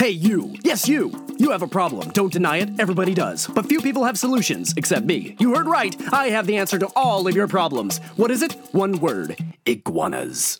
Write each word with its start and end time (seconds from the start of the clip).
Hey, 0.00 0.12
you! 0.12 0.56
Yes, 0.64 0.88
you! 0.88 1.12
You 1.36 1.50
have 1.50 1.60
a 1.60 1.66
problem. 1.66 2.08
Don't 2.12 2.32
deny 2.32 2.56
it. 2.56 2.80
Everybody 2.80 3.12
does. 3.12 3.46
But 3.46 3.66
few 3.66 3.82
people 3.82 4.02
have 4.04 4.18
solutions, 4.18 4.72
except 4.78 5.04
me. 5.04 5.36
You 5.38 5.54
heard 5.54 5.66
right. 5.66 5.94
I 6.10 6.30
have 6.30 6.46
the 6.46 6.56
answer 6.56 6.78
to 6.78 6.88
all 6.96 7.28
of 7.28 7.36
your 7.36 7.46
problems. 7.46 7.98
What 8.16 8.30
is 8.30 8.40
it? 8.40 8.56
One 8.72 8.98
word 8.98 9.36
iguanas. 9.66 10.58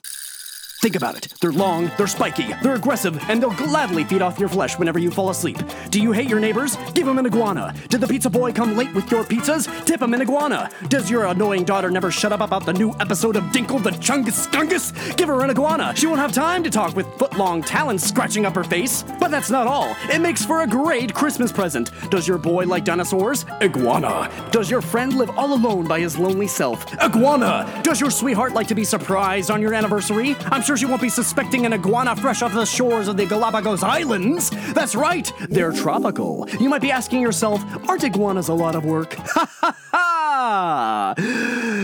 Think 0.81 0.97
about 0.97 1.15
it. 1.15 1.35
They're 1.43 1.53
long, 1.53 1.91
they're 1.99 2.07
spiky, 2.07 2.55
they're 2.63 2.75
aggressive, 2.75 3.23
and 3.29 3.43
they'll 3.43 3.51
gladly 3.51 4.03
feed 4.03 4.23
off 4.23 4.39
your 4.39 4.49
flesh 4.49 4.79
whenever 4.79 4.99
you 4.99 5.11
fall 5.11 5.29
asleep. 5.29 5.59
Do 5.91 6.01
you 6.01 6.11
hate 6.11 6.27
your 6.27 6.41
neighbors? 6.41 6.77
Give 6.95 7.05
them 7.05 7.19
an 7.19 7.27
iguana. 7.27 7.75
Did 7.91 8.01
the 8.01 8.07
pizza 8.07 8.31
boy 8.31 8.55
come 8.55 8.79
late 8.79 8.95
with 8.95 9.11
your 9.11 9.23
pizzas? 9.23 9.69
Tip 9.85 10.01
him 10.01 10.15
an 10.15 10.23
iguana. 10.23 10.71
Does 10.89 11.11
your 11.11 11.27
annoying 11.27 11.65
daughter 11.65 11.91
never 11.91 12.11
shut 12.11 12.33
up 12.33 12.41
about 12.41 12.65
the 12.65 12.73
new 12.73 12.95
episode 12.99 13.37
of 13.37 13.45
Dinkle 13.53 13.83
the 13.83 13.91
Chungus 13.91 14.47
Skungus? 14.47 15.15
Give 15.19 15.29
her 15.29 15.45
an 15.45 15.51
iguana. 15.51 15.95
She 15.95 16.07
won't 16.07 16.19
have 16.19 16.33
time 16.33 16.63
to 16.63 16.71
talk 16.71 16.97
with 16.97 17.07
foot-long 17.19 17.63
talons 17.63 18.03
scratching 18.03 18.47
up 18.47 18.55
her 18.55 18.65
face. 18.65 19.05
But 19.21 19.31
that's 19.31 19.51
not 19.51 19.67
all. 19.67 19.95
It 20.05 20.21
makes 20.21 20.47
for 20.47 20.63
a 20.63 20.67
great 20.67 21.13
Christmas 21.13 21.53
present. 21.53 21.91
Does 22.09 22.27
your 22.27 22.39
boy 22.39 22.65
like 22.65 22.87
dinosaurs? 22.87 23.45
Iguana. 23.61 24.31
Does 24.51 24.71
your 24.71 24.81
friend 24.81 25.13
live 25.13 25.29
all 25.37 25.53
alone 25.53 25.87
by 25.87 26.01
his 26.01 26.17
lonely 26.17 26.47
self? 26.47 26.91
Iguana. 27.03 27.83
Does 27.83 28.01
your 28.01 28.11
sweetheart 28.11 28.55
like 28.55 28.69
to 28.69 28.75
be 28.75 28.85
surprised 28.85 29.51
on 29.51 29.61
your 29.61 29.75
anniversary? 29.75 30.37
I'm 30.47 30.63
she 30.77 30.87
won't 30.87 31.03
be 31.03 31.09
suspecting 31.09 31.67
an 31.67 31.73
iguana 31.73 32.15
fresh 32.17 32.43
off 32.43 32.53
the 32.53 32.65
shores 32.65 33.09
of 33.09 33.17
the 33.17 33.27
Galapagos 33.27 33.83
Islands. 33.83 34.51
That's 34.73 34.95
right, 34.95 35.33
they're 35.49 35.73
tropical. 35.73 36.49
You 36.59 36.69
might 36.69 36.83
be 36.83 36.91
asking 36.91 37.21
yourself, 37.23 37.63
aren't 37.89 38.05
iguanas 38.05 38.49
a 38.49 38.55
lot 38.55 38.75
of 38.75 38.85
work? 38.85 39.15
Ha 39.31 39.47
ha 39.61 39.77
ha! 39.93 41.15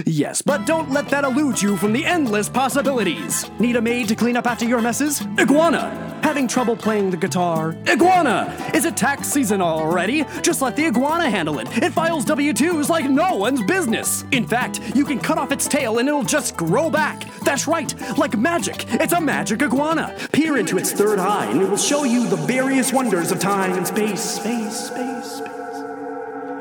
Yes, 0.07 0.43
but 0.43 0.67
don't 0.67 0.91
let 0.91 1.09
that 1.11 1.25
elude 1.25 1.61
you 1.61 1.77
from 1.77 1.93
the 1.93 2.05
endless 2.05 2.49
possibilities. 2.49 3.51
Need 3.59 3.77
a 3.77 3.83
maid 3.83 4.09
to 4.09 4.15
clean 4.15 4.37
up 4.37 4.47
after 4.47 4.65
your 4.65 4.81
messes? 4.81 5.21
Iguana. 5.39 6.16
Having 6.37 6.49
trouble 6.49 6.77
playing 6.77 7.11
the 7.11 7.17
guitar? 7.17 7.75
Iguana. 7.89 8.71
Is 8.75 8.85
it 8.85 8.95
tax 8.95 9.27
season 9.27 9.63
already? 9.63 10.23
Just 10.43 10.61
let 10.61 10.77
the 10.77 10.85
iguana 10.85 11.31
handle 11.31 11.59
it. 11.61 11.79
It 11.79 11.95
files 11.95 12.27
W 12.27 12.53
2s 12.53 12.91
like 12.91 13.09
no 13.09 13.37
one's 13.37 13.63
business. 13.63 14.23
In 14.33 14.47
fact, 14.47 14.83
you 14.95 15.07
can 15.07 15.19
cut 15.19 15.39
off 15.39 15.51
its 15.51 15.67
tail 15.67 15.99
and 15.99 16.07
it'll 16.07 16.25
just 16.25 16.55
grow 16.55 16.91
back. 16.91 17.25
That's 17.41 17.67
right, 17.67 17.95
like 18.19 18.37
magic. 18.37 18.85
It's 19.01 19.15
a 19.15 19.21
magic 19.21 19.63
iguana. 19.63 20.15
Peer 20.31 20.59
into 20.59 20.77
its 20.77 20.93
third 20.93 21.21
eye 21.21 21.47
and 21.47 21.63
it 21.63 21.71
will 21.71 21.79
show 21.79 22.05
you 22.05 22.29
the 22.29 22.37
various 22.37 22.93
wonders 22.93 23.33
of 23.33 23.39
time 23.39 23.73
and 23.73 23.87
space. 23.87 24.21
Space, 24.21 24.91
space, 24.91 25.25
space. 25.39 25.56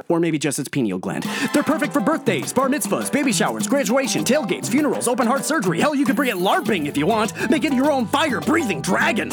Or 0.07 0.19
maybe 0.19 0.37
just 0.37 0.59
its 0.59 0.69
pineal 0.69 0.99
gland. 0.99 1.23
They're 1.53 1.63
perfect 1.63 1.93
for 1.93 1.99
birthdays, 1.99 2.53
bar 2.53 2.69
mitzvahs, 2.69 3.11
baby 3.11 3.31
showers, 3.31 3.67
graduation, 3.67 4.23
tailgates, 4.23 4.69
funerals, 4.69 5.07
open 5.07 5.27
heart 5.27 5.45
surgery. 5.45 5.79
Hell, 5.79 5.95
you 5.95 6.05
can 6.05 6.15
bring 6.15 6.29
it 6.29 6.35
LARPing 6.35 6.85
if 6.85 6.97
you 6.97 7.05
want. 7.05 7.33
Make 7.49 7.63
it 7.63 7.73
your 7.73 7.91
own 7.91 8.05
fire 8.05 8.39
breathing 8.41 8.81
dragon. 8.81 9.31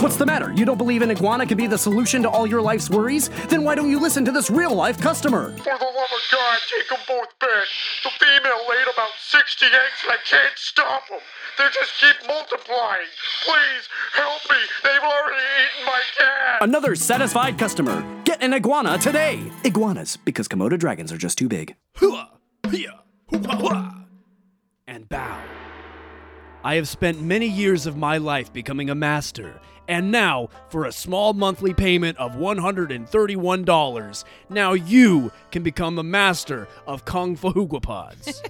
What's 0.00 0.16
the 0.16 0.26
matter? 0.26 0.52
You 0.52 0.66
don't 0.66 0.76
believe 0.76 1.00
an 1.00 1.10
iguana 1.10 1.46
can 1.46 1.56
be 1.56 1.66
the 1.66 1.78
solution 1.78 2.22
to 2.22 2.28
all 2.28 2.46
your 2.46 2.60
life's 2.60 2.90
worries? 2.90 3.30
Then 3.48 3.64
why 3.64 3.74
don't 3.74 3.90
you 3.90 3.98
listen 3.98 4.26
to 4.26 4.30
this 4.30 4.50
real 4.50 4.74
life 4.74 5.00
customer? 5.00 5.52
For 5.56 5.64
the 5.64 5.70
love 5.70 6.12
of 6.12 6.22
God, 6.30 6.58
take 6.70 6.88
them 6.90 6.98
both 7.08 7.38
back. 7.40 7.66
The 8.04 8.10
female 8.20 8.60
laid 8.68 8.86
about 8.92 9.08
60 9.18 9.64
eggs 9.66 10.02
and 10.04 10.12
I 10.12 10.16
can't 10.22 10.56
stop 10.56 11.08
them. 11.08 11.18
They 11.58 11.64
just 11.72 11.92
keep 12.00 12.16
multiplying. 12.28 13.06
Please 13.44 13.88
help 14.12 14.42
me. 14.50 14.56
They've 14.82 15.02
already 15.02 15.42
eaten 15.42 15.86
my 15.86 16.02
cat. 16.18 16.62
Another 16.62 16.94
satisfied 16.94 17.58
customer. 17.58 18.04
Get 18.24 18.42
an 18.42 18.52
iguana 18.52 18.98
today. 18.98 19.40
Iguanas, 19.64 20.16
because 20.18 20.48
Komodo 20.48 20.78
dragons 20.78 21.12
are 21.12 21.18
just 21.18 21.38
too 21.38 21.48
big. 21.48 21.74
Hua! 21.96 22.30
Pia. 22.70 23.02
And 24.86 25.08
bow. 25.08 25.40
I 26.62 26.74
have 26.74 26.88
spent 26.88 27.22
many 27.22 27.46
years 27.46 27.86
of 27.86 27.96
my 27.96 28.18
life 28.18 28.52
becoming 28.52 28.90
a 28.90 28.94
master, 28.94 29.60
and 29.88 30.10
now, 30.10 30.48
for 30.68 30.84
a 30.84 30.92
small 30.92 31.32
monthly 31.32 31.72
payment 31.72 32.18
of 32.18 32.32
$131, 32.32 34.24
now 34.50 34.72
you 34.72 35.30
can 35.52 35.62
become 35.62 35.98
a 35.98 36.02
master 36.02 36.66
of 36.86 37.04
Kung 37.04 37.36
Fu 37.36 37.68
Pods 37.68 38.42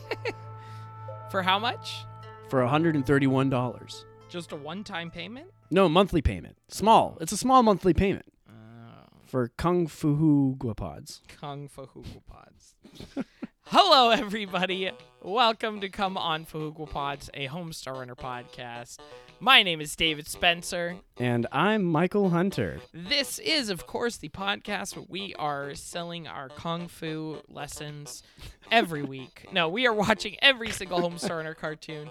For 1.30 1.42
how 1.42 1.58
much? 1.58 2.06
For 2.48 2.60
$131. 2.60 4.04
Just 4.28 4.52
a 4.52 4.56
one-time 4.56 5.10
payment? 5.10 5.48
No, 5.72 5.88
monthly 5.88 6.22
payment. 6.22 6.56
Small. 6.68 7.18
It's 7.20 7.32
a 7.32 7.36
small 7.36 7.64
monthly 7.64 7.92
payment 7.92 8.26
oh. 8.48 8.52
for 9.26 9.48
Kung 9.56 9.88
Fu 9.88 10.56
Pods. 10.76 11.22
Kung 11.40 11.68
Fahugu 11.68 12.22
Pods. 12.24 12.76
Hello, 13.64 14.10
everybody. 14.10 14.92
Welcome 15.22 15.80
to 15.80 15.88
Come 15.88 16.16
On 16.16 16.44
Fhqwhgads, 16.44 17.30
a 17.34 17.48
Homestar 17.48 17.94
Runner 17.94 18.14
podcast. 18.14 18.98
My 19.40 19.64
name 19.64 19.80
is 19.80 19.96
David 19.96 20.28
Spencer. 20.28 20.94
And 21.18 21.48
I'm 21.50 21.82
Michael 21.82 22.30
Hunter. 22.30 22.78
This 22.94 23.40
is, 23.40 23.70
of 23.70 23.88
course, 23.88 24.18
the 24.18 24.28
podcast 24.28 24.94
where 24.94 25.06
we 25.08 25.34
are 25.34 25.74
selling 25.74 26.28
our 26.28 26.48
Kung 26.48 26.86
Fu 26.86 27.42
lessons 27.48 28.22
every 28.70 29.02
week. 29.02 29.48
No, 29.50 29.68
we 29.68 29.84
are 29.88 29.92
watching 29.92 30.36
every 30.40 30.70
single 30.70 31.00
Homestar 31.00 31.38
Runner 31.38 31.54
cartoon 31.54 32.08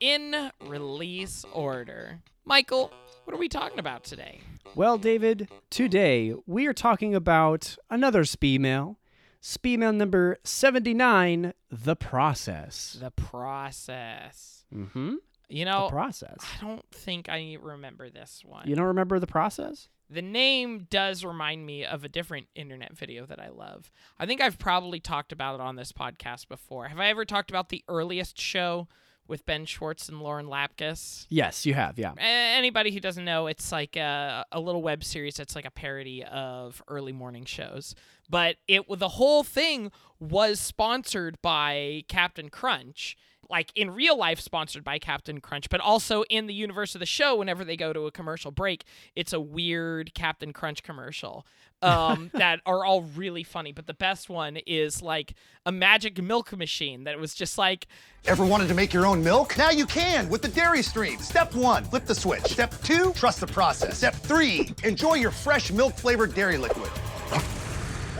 in 0.00 0.50
release 0.66 1.44
order. 1.52 2.20
Michael, 2.44 2.92
what 3.24 3.34
are 3.34 3.38
we 3.38 3.48
talking 3.48 3.78
about 3.78 4.04
today? 4.04 4.40
Well, 4.74 4.98
David, 4.98 5.48
today 5.70 6.34
we 6.46 6.66
are 6.66 6.72
talking 6.72 7.14
about 7.14 7.76
another 7.90 8.22
sbemail. 8.22 8.96
Spee 9.40 9.76
mail 9.76 9.92
number 9.92 10.38
79, 10.42 11.52
The 11.70 11.94
Process. 11.94 12.96
The 13.00 13.12
process. 13.12 14.64
Mm-hmm. 14.74 15.14
You 15.48 15.64
know, 15.64 15.84
The 15.84 15.90
Process. 15.90 16.38
I 16.40 16.64
don't 16.64 16.84
think 16.90 17.28
I 17.28 17.56
remember 17.60 18.10
this 18.10 18.42
one. 18.44 18.68
You 18.68 18.74
don't 18.74 18.86
remember 18.86 19.20
The 19.20 19.28
Process? 19.28 19.88
The 20.08 20.22
name 20.22 20.86
does 20.90 21.24
remind 21.24 21.66
me 21.66 21.84
of 21.84 22.04
a 22.04 22.08
different 22.08 22.46
internet 22.54 22.96
video 22.96 23.26
that 23.26 23.40
I 23.40 23.48
love. 23.48 23.90
I 24.18 24.26
think 24.26 24.40
I've 24.40 24.58
probably 24.58 25.00
talked 25.00 25.32
about 25.32 25.56
it 25.56 25.60
on 25.60 25.76
this 25.76 25.92
podcast 25.92 26.48
before. 26.48 26.88
Have 26.88 27.00
I 27.00 27.08
ever 27.08 27.24
talked 27.24 27.50
about 27.50 27.68
the 27.68 27.84
earliest 27.88 28.40
show 28.40 28.88
with 29.28 29.46
Ben 29.46 29.64
Schwartz 29.64 30.08
and 30.08 30.20
Lauren 30.20 30.46
Lapkus? 30.46 31.26
Yes, 31.28 31.66
you 31.66 31.74
have, 31.74 31.98
yeah. 31.98 32.12
Anybody 32.18 32.92
who 32.92 33.00
doesn't 33.00 33.24
know, 33.24 33.46
it's 33.46 33.72
like 33.72 33.96
a, 33.96 34.44
a 34.52 34.60
little 34.60 34.82
web 34.82 35.04
series 35.04 35.36
that's 35.36 35.54
like 35.54 35.64
a 35.64 35.70
parody 35.70 36.24
of 36.24 36.82
early 36.88 37.12
morning 37.12 37.44
shows. 37.44 37.94
But 38.28 38.56
it 38.66 38.82
the 38.98 39.10
whole 39.10 39.44
thing 39.44 39.90
was 40.18 40.60
sponsored 40.60 41.40
by 41.42 42.04
Captain 42.08 42.48
Crunch. 42.48 43.16
Like 43.50 43.70
in 43.74 43.90
real 43.90 44.16
life 44.16 44.40
sponsored 44.40 44.84
by 44.84 44.98
Captain 44.98 45.40
Crunch, 45.40 45.68
but 45.68 45.80
also 45.80 46.22
in 46.24 46.46
the 46.46 46.54
universe 46.54 46.94
of 46.94 47.00
the 47.00 47.06
show, 47.06 47.36
whenever 47.36 47.64
they 47.64 47.76
go 47.76 47.92
to 47.92 48.06
a 48.06 48.10
commercial 48.10 48.50
break, 48.50 48.84
it's 49.14 49.32
a 49.32 49.40
weird 49.40 50.14
Captain 50.14 50.52
Crunch 50.52 50.82
commercial 50.82 51.46
um, 51.82 52.30
that 52.34 52.60
are 52.66 52.84
all 52.84 53.02
really 53.02 53.42
funny. 53.42 53.72
But 53.72 53.86
the 53.86 53.94
best 53.94 54.28
one 54.28 54.58
is 54.66 55.02
like 55.02 55.34
a 55.64 55.72
magic 55.72 56.20
milk 56.22 56.56
machine 56.56 57.04
that 57.04 57.18
was 57.18 57.34
just 57.34 57.58
like, 57.58 57.86
Ever 58.24 58.44
wanted 58.44 58.68
to 58.68 58.74
make 58.74 58.92
your 58.92 59.06
own 59.06 59.22
milk? 59.22 59.56
Now 59.56 59.70
you 59.70 59.86
can 59.86 60.28
with 60.28 60.42
the 60.42 60.48
Dairy 60.48 60.82
Stream. 60.82 61.18
Step 61.20 61.54
one, 61.54 61.84
flip 61.84 62.06
the 62.06 62.14
switch. 62.14 62.44
Step 62.44 62.74
two, 62.82 63.12
trust 63.12 63.40
the 63.40 63.46
process. 63.46 63.96
Step 63.96 64.14
three, 64.14 64.72
enjoy 64.82 65.14
your 65.14 65.30
fresh 65.30 65.70
milk 65.70 65.94
flavored 65.94 66.34
dairy 66.34 66.58
liquid. 66.58 66.90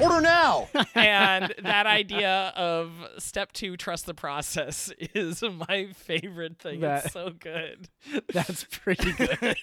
Order 0.00 0.20
now. 0.20 0.68
and 0.94 1.54
that 1.62 1.86
idea 1.86 2.52
of 2.56 2.92
step 3.18 3.52
two, 3.52 3.76
trust 3.76 4.06
the 4.06 4.14
process, 4.14 4.92
is 4.98 5.42
my 5.42 5.88
favorite 5.94 6.58
thing. 6.58 6.80
That- 6.80 7.04
it's 7.06 7.14
so 7.14 7.30
good. 7.30 7.88
That's 8.32 8.64
pretty 8.64 9.12
good. 9.12 9.56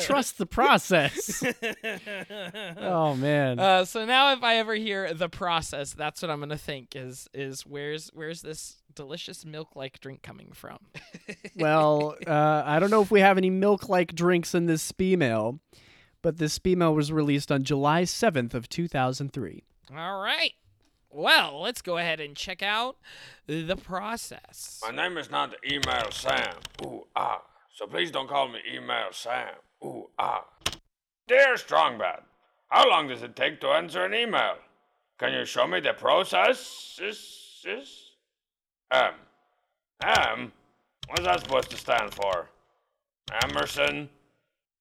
Trust 0.00 0.38
the 0.38 0.46
process. 0.46 1.42
oh 2.76 3.14
man. 3.16 3.58
Uh, 3.58 3.84
so 3.84 4.04
now, 4.04 4.32
if 4.32 4.42
I 4.42 4.56
ever 4.56 4.74
hear 4.74 5.14
the 5.14 5.28
process, 5.28 5.92
that's 5.94 6.22
what 6.22 6.30
I'm 6.30 6.40
gonna 6.40 6.58
think 6.58 6.94
is 6.96 7.28
is 7.32 7.64
where's 7.64 8.10
where's 8.12 8.42
this 8.42 8.82
delicious 8.94 9.44
milk 9.44 9.74
like 9.76 10.00
drink 10.00 10.22
coming 10.22 10.50
from? 10.52 10.78
well, 11.56 12.16
uh, 12.26 12.62
I 12.64 12.78
don't 12.78 12.90
know 12.90 13.02
if 13.02 13.10
we 13.10 13.20
have 13.20 13.38
any 13.38 13.50
milk-like 13.50 14.14
drinks 14.14 14.54
in 14.54 14.66
this 14.66 14.92
mail, 14.98 15.60
but 16.22 16.38
this 16.38 16.58
mail 16.64 16.94
was 16.94 17.12
released 17.12 17.52
on 17.52 17.64
July 17.64 18.02
7th 18.02 18.54
of 18.54 18.68
2003. 18.68 19.64
All 19.94 20.20
right. 20.20 20.54
Well, 21.10 21.60
let's 21.60 21.82
go 21.82 21.98
ahead 21.98 22.20
and 22.20 22.34
check 22.34 22.62
out 22.62 22.96
the 23.46 23.76
process. 23.76 24.80
My 24.82 24.94
name 24.94 25.18
is 25.18 25.30
not 25.30 25.54
Email 25.70 26.10
Sam. 26.10 26.54
Ooh, 26.86 27.06
ah. 27.14 27.42
So 27.74 27.86
please 27.86 28.10
don't 28.10 28.28
call 28.28 28.48
me 28.48 28.60
Email 28.72 29.08
Sam. 29.10 29.54
Ooh, 29.84 30.08
ah. 30.18 30.44
Dear 31.28 31.56
Strong 31.56 31.98
Bad, 31.98 32.22
how 32.68 32.88
long 32.88 33.08
does 33.08 33.22
it 33.22 33.36
take 33.36 33.60
to 33.60 33.68
answer 33.68 34.04
an 34.04 34.14
email? 34.14 34.56
Can 35.18 35.34
you 35.34 35.44
show 35.44 35.66
me 35.66 35.80
the 35.80 35.92
process? 35.92 36.98
Is, 37.02 37.64
is? 37.66 38.10
M. 38.90 39.12
M? 40.02 40.52
What's 41.08 41.24
that 41.24 41.40
supposed 41.40 41.70
to 41.70 41.76
stand 41.76 42.14
for? 42.14 42.48
Emerson? 43.44 44.08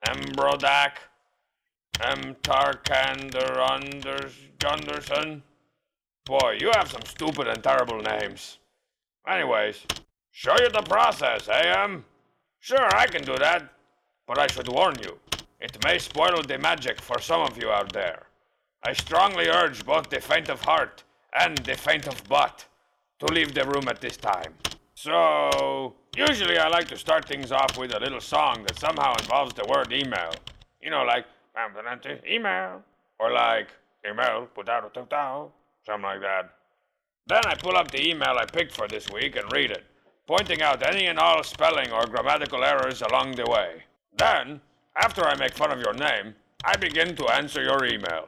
Embrodak? 0.07 0.93
M. 1.99 2.35
Tarkander 2.41 3.57
Anders 3.69 4.33
Gunderson? 4.59 5.43
Boy, 6.25 6.57
you 6.59 6.71
have 6.75 6.89
some 6.91 7.03
stupid 7.05 7.47
and 7.47 7.63
terrible 7.63 7.99
names. 7.99 8.59
Anyways, 9.27 9.85
show 10.31 10.55
you 10.59 10.69
the 10.69 10.81
process, 10.81 11.47
eh, 11.49 11.83
Em? 11.83 12.05
Sure, 12.59 12.95
I 12.95 13.07
can 13.07 13.23
do 13.23 13.35
that. 13.37 13.69
But 14.27 14.39
I 14.39 14.47
should 14.47 14.67
warn 14.67 14.95
you, 15.03 15.19
it 15.59 15.83
may 15.83 15.99
spoil 15.99 16.41
the 16.41 16.57
magic 16.57 17.01
for 17.01 17.19
some 17.19 17.41
of 17.41 17.57
you 17.61 17.69
out 17.69 17.91
there. 17.91 18.27
I 18.83 18.93
strongly 18.93 19.47
urge 19.47 19.85
both 19.85 20.09
the 20.09 20.21
faint 20.21 20.49
of 20.49 20.61
heart 20.61 21.03
and 21.39 21.57
the 21.59 21.75
faint 21.75 22.07
of 22.07 22.23
butt 22.27 22.65
to 23.19 23.25
leave 23.25 23.53
the 23.53 23.65
room 23.65 23.87
at 23.87 24.01
this 24.01 24.17
time. 24.17 24.55
So, 24.95 25.95
usually 26.15 26.57
I 26.57 26.67
like 26.67 26.87
to 26.89 26.97
start 26.97 27.27
things 27.27 27.51
off 27.51 27.77
with 27.77 27.93
a 27.93 27.99
little 27.99 28.21
song 28.21 28.63
that 28.67 28.79
somehow 28.79 29.13
involves 29.19 29.53
the 29.53 29.65
word 29.65 29.91
email. 29.91 30.31
You 30.81 30.89
know, 30.89 31.03
like, 31.03 31.25
email, 32.27 32.83
or 33.19 33.31
like, 33.31 33.67
email, 34.09 34.47
potato, 34.53 34.89
potato, 34.89 35.51
something 35.85 36.03
like 36.03 36.21
that. 36.21 36.53
Then 37.27 37.41
I 37.45 37.55
pull 37.55 37.77
up 37.77 37.91
the 37.91 38.09
email 38.09 38.37
I 38.37 38.45
picked 38.45 38.75
for 38.75 38.87
this 38.87 39.09
week 39.09 39.35
and 39.35 39.51
read 39.51 39.71
it, 39.71 39.83
pointing 40.27 40.61
out 40.61 40.85
any 40.85 41.05
and 41.07 41.19
all 41.19 41.43
spelling 41.43 41.91
or 41.91 42.05
grammatical 42.05 42.63
errors 42.63 43.01
along 43.01 43.33
the 43.33 43.45
way. 43.49 43.83
Then, 44.17 44.61
after 44.95 45.23
I 45.25 45.35
make 45.35 45.53
fun 45.53 45.71
of 45.71 45.79
your 45.79 45.93
name, 45.93 46.35
I 46.63 46.75
begin 46.75 47.15
to 47.15 47.27
answer 47.33 47.63
your 47.63 47.85
email. 47.85 48.27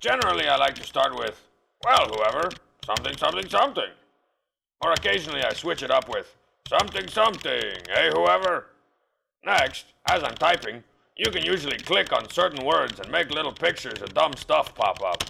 Generally, 0.00 0.46
I 0.46 0.56
like 0.56 0.74
to 0.76 0.84
start 0.84 1.14
with, 1.16 1.40
well, 1.84 2.06
whoever, 2.08 2.50
something, 2.84 3.16
something, 3.16 3.48
something. 3.48 3.90
Or 4.82 4.92
occasionally 4.92 5.42
I 5.42 5.52
switch 5.52 5.82
it 5.82 5.90
up 5.90 6.08
with, 6.08 6.34
something, 6.68 7.08
something, 7.08 7.62
hey, 7.88 8.10
whoever. 8.12 8.66
Next, 9.44 9.86
as 10.08 10.22
I'm 10.22 10.34
typing, 10.34 10.84
you 11.16 11.30
can 11.30 11.42
usually 11.42 11.78
click 11.78 12.12
on 12.12 12.28
certain 12.28 12.64
words 12.64 13.00
and 13.00 13.10
make 13.10 13.30
little 13.30 13.52
pictures 13.52 14.02
of 14.02 14.12
dumb 14.12 14.34
stuff 14.36 14.74
pop 14.74 15.02
up. 15.02 15.24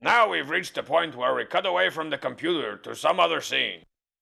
Now 0.00 0.28
we've 0.28 0.48
reached 0.48 0.76
the 0.76 0.82
point 0.84 1.16
where 1.16 1.34
we 1.34 1.44
cut 1.44 1.66
away 1.66 1.90
from 1.90 2.08
the 2.08 2.18
computer 2.18 2.76
to 2.76 2.94
some 2.94 3.18
other 3.18 3.40
scene. 3.40 3.80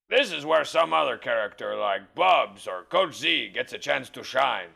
This 0.08 0.32
is 0.32 0.46
where 0.46 0.64
some 0.64 0.94
other 0.94 1.18
character 1.18 1.76
like 1.76 2.14
Bubs 2.14 2.66
or 2.66 2.84
Coach 2.84 3.18
Z 3.18 3.50
gets 3.52 3.74
a 3.74 3.78
chance 3.78 4.08
to 4.10 4.24
shine. 4.24 4.68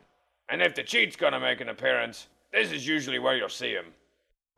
And 0.50 0.60
if 0.60 0.74
the 0.74 0.82
cheat's 0.82 1.16
gonna 1.16 1.40
make 1.40 1.62
an 1.62 1.70
appearance, 1.70 2.26
this 2.52 2.70
is 2.70 2.86
usually 2.86 3.18
where 3.18 3.36
you'll 3.36 3.48
see 3.48 3.70
him. 3.70 3.86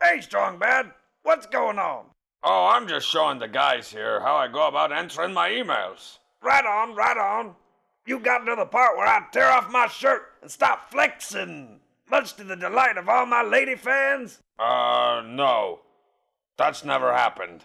Hey, 0.03 0.19
Strongbad, 0.19 0.91
what's 1.23 1.47
going 1.47 1.79
on? 1.79 2.07
Oh, 2.43 2.67
I'm 2.73 2.89
just 2.89 3.09
showing 3.09 3.39
the 3.39 3.47
guys 3.47 3.89
here 3.89 4.19
how 4.21 4.35
I 4.35 4.49
go 4.49 4.67
about 4.67 4.91
answering 4.91 5.33
my 5.33 5.51
emails. 5.51 6.19
Right 6.43 6.65
on, 6.65 6.97
right 6.97 7.17
on. 7.17 7.55
You 8.05 8.19
got 8.19 8.39
to 8.47 8.57
the 8.57 8.67
part 8.67 8.97
where 8.97 9.07
I 9.07 9.25
tear 9.31 9.49
off 9.49 9.71
my 9.71 9.87
shirt 9.87 10.32
and 10.43 10.51
stop 10.51 10.91
flexing, 10.91 11.81
much 12.11 12.35
to 12.35 12.45
the 12.45 12.57
delight 12.57 12.99
of 12.99 13.09
all 13.09 13.25
my 13.25 13.43
lady 13.43 13.77
fans? 13.77 14.41
Uh, 14.59 15.23
no. 15.25 15.81
That's 16.59 16.85
never 16.85 17.13
happened. 17.13 17.65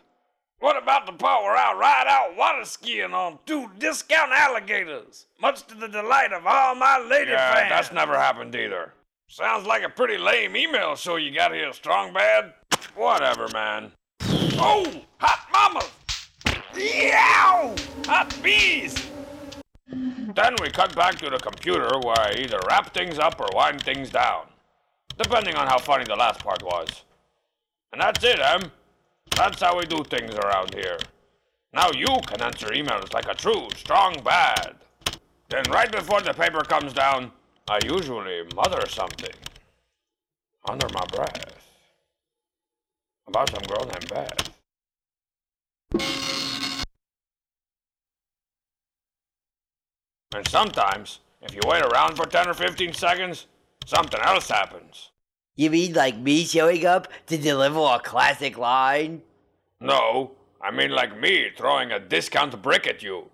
What 0.60 0.82
about 0.82 1.06
the 1.06 1.12
part 1.12 1.44
where 1.44 1.56
I 1.56 1.74
ride 1.74 2.06
out 2.08 2.36
water 2.38 2.66
skiing 2.66 3.14
on 3.14 3.38
two 3.46 3.70
discount 3.78 4.32
alligators, 4.32 5.28
much 5.40 5.66
to 5.68 5.76
the 5.76 5.88
delight 5.88 6.34
of 6.34 6.48
all 6.48 6.74
my 6.76 6.98
lady 7.00 7.32
Yeah, 7.32 7.54
fans? 7.54 7.70
that's 7.70 7.92
never 7.92 8.18
happened 8.18 8.56
either. 8.56 8.94
Sounds 9.28 9.68
like 9.68 9.84
a 9.84 9.90
pretty 9.90 10.18
lame 10.18 10.56
email 10.56 10.96
show 10.96 11.18
you 11.18 11.32
got 11.32 11.54
here, 11.54 11.72
Strong 11.74 12.14
Bad. 12.14 12.54
Whatever, 12.96 13.48
man. 13.54 13.92
Oh, 14.60 14.92
hot 15.20 15.48
mama! 15.52 15.86
Yow! 16.76 17.76
Hot 18.06 18.36
bees! 18.42 18.96
Then 19.90 20.56
we 20.62 20.70
cut 20.70 20.96
back 20.96 21.18
to 21.20 21.30
the 21.30 21.38
computer 21.38 21.98
where 22.00 22.20
I 22.20 22.36
either 22.40 22.60
wrap 22.68 22.94
things 22.94 23.20
up 23.20 23.40
or 23.40 23.48
wind 23.54 23.82
things 23.82 24.10
down, 24.10 24.48
depending 25.18 25.56
on 25.56 25.68
how 25.68 25.78
funny 25.78 26.04
the 26.04 26.16
last 26.16 26.44
part 26.44 26.64
was. 26.64 27.04
And 27.94 28.02
that's 28.02 28.24
it, 28.24 28.40
Em. 28.40 28.72
That's 29.36 29.62
how 29.62 29.78
we 29.78 29.86
do 29.86 30.04
things 30.04 30.36
around 30.36 30.74
here. 30.74 30.98
Now 31.74 31.92
you 31.92 32.08
can 32.26 32.42
answer 32.42 32.68
emails 32.68 33.14
like 33.14 33.28
a 33.28 33.36
true 33.36 33.68
strong 33.76 34.22
bad. 34.24 34.76
Then 35.50 35.64
right 35.70 35.92
before 35.92 36.22
the 36.22 36.34
paper 36.34 36.64
comes 36.64 36.94
down, 36.94 37.32
I 37.70 37.80
usually 37.86 38.44
mutter 38.56 38.88
something 38.90 39.36
under 40.68 40.88
my 40.94 41.06
breath 41.06 41.54
about 43.28 43.50
some 43.50 43.64
girl 43.64 43.86
named 43.86 44.10
Beth. 44.10 44.50
And 50.36 50.48
sometimes, 50.48 51.20
if 51.42 51.54
you 51.54 51.62
wait 51.66 51.84
around 51.84 52.16
for 52.16 52.26
10 52.26 52.50
or 52.50 52.54
15 52.54 52.94
seconds, 52.94 53.48
something 53.86 54.20
else 54.20 54.50
happens. 54.50 55.12
You 55.56 55.70
mean 55.70 55.94
like 55.94 56.18
me 56.18 56.44
showing 56.44 56.86
up 56.86 57.08
to 57.28 57.38
deliver 57.38 57.80
a 57.80 58.00
classic 58.00 58.58
line? 58.58 59.22
No, 59.80 60.32
I 60.62 60.72
mean 60.72 60.92
like 60.92 61.18
me 61.20 61.48
throwing 61.56 61.92
a 61.92 62.00
discount 62.00 62.62
brick 62.62 62.88
at 62.88 63.02
you. 63.02 63.30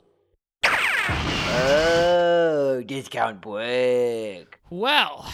Oh, 0.66 2.82
discount 2.86 3.42
brick. 3.42 4.60
Well, 4.70 5.30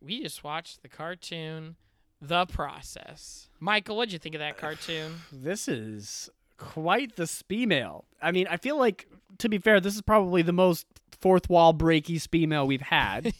we 0.00 0.22
just 0.22 0.44
watched 0.44 0.82
the 0.82 0.88
cartoon 0.88 1.76
The 2.20 2.46
Process. 2.46 3.48
Michael, 3.60 3.96
what'd 3.96 4.12
you 4.12 4.18
think 4.18 4.34
of 4.34 4.38
that 4.38 4.56
cartoon? 4.56 5.16
This 5.32 5.68
is 5.68 6.30
quite 6.56 7.16
the 7.16 7.24
sbemail. 7.24 8.04
I 8.20 8.32
mean, 8.32 8.46
I 8.48 8.56
feel 8.56 8.78
like, 8.78 9.08
to 9.38 9.48
be 9.48 9.58
fair, 9.58 9.80
this 9.80 9.94
is 9.94 10.02
probably 10.02 10.42
the 10.42 10.52
most 10.52 10.86
fourth 11.20 11.48
wall 11.48 11.74
breaky 11.74 12.16
sbemail 12.16 12.66
we've 12.66 12.80
had. 12.80 13.32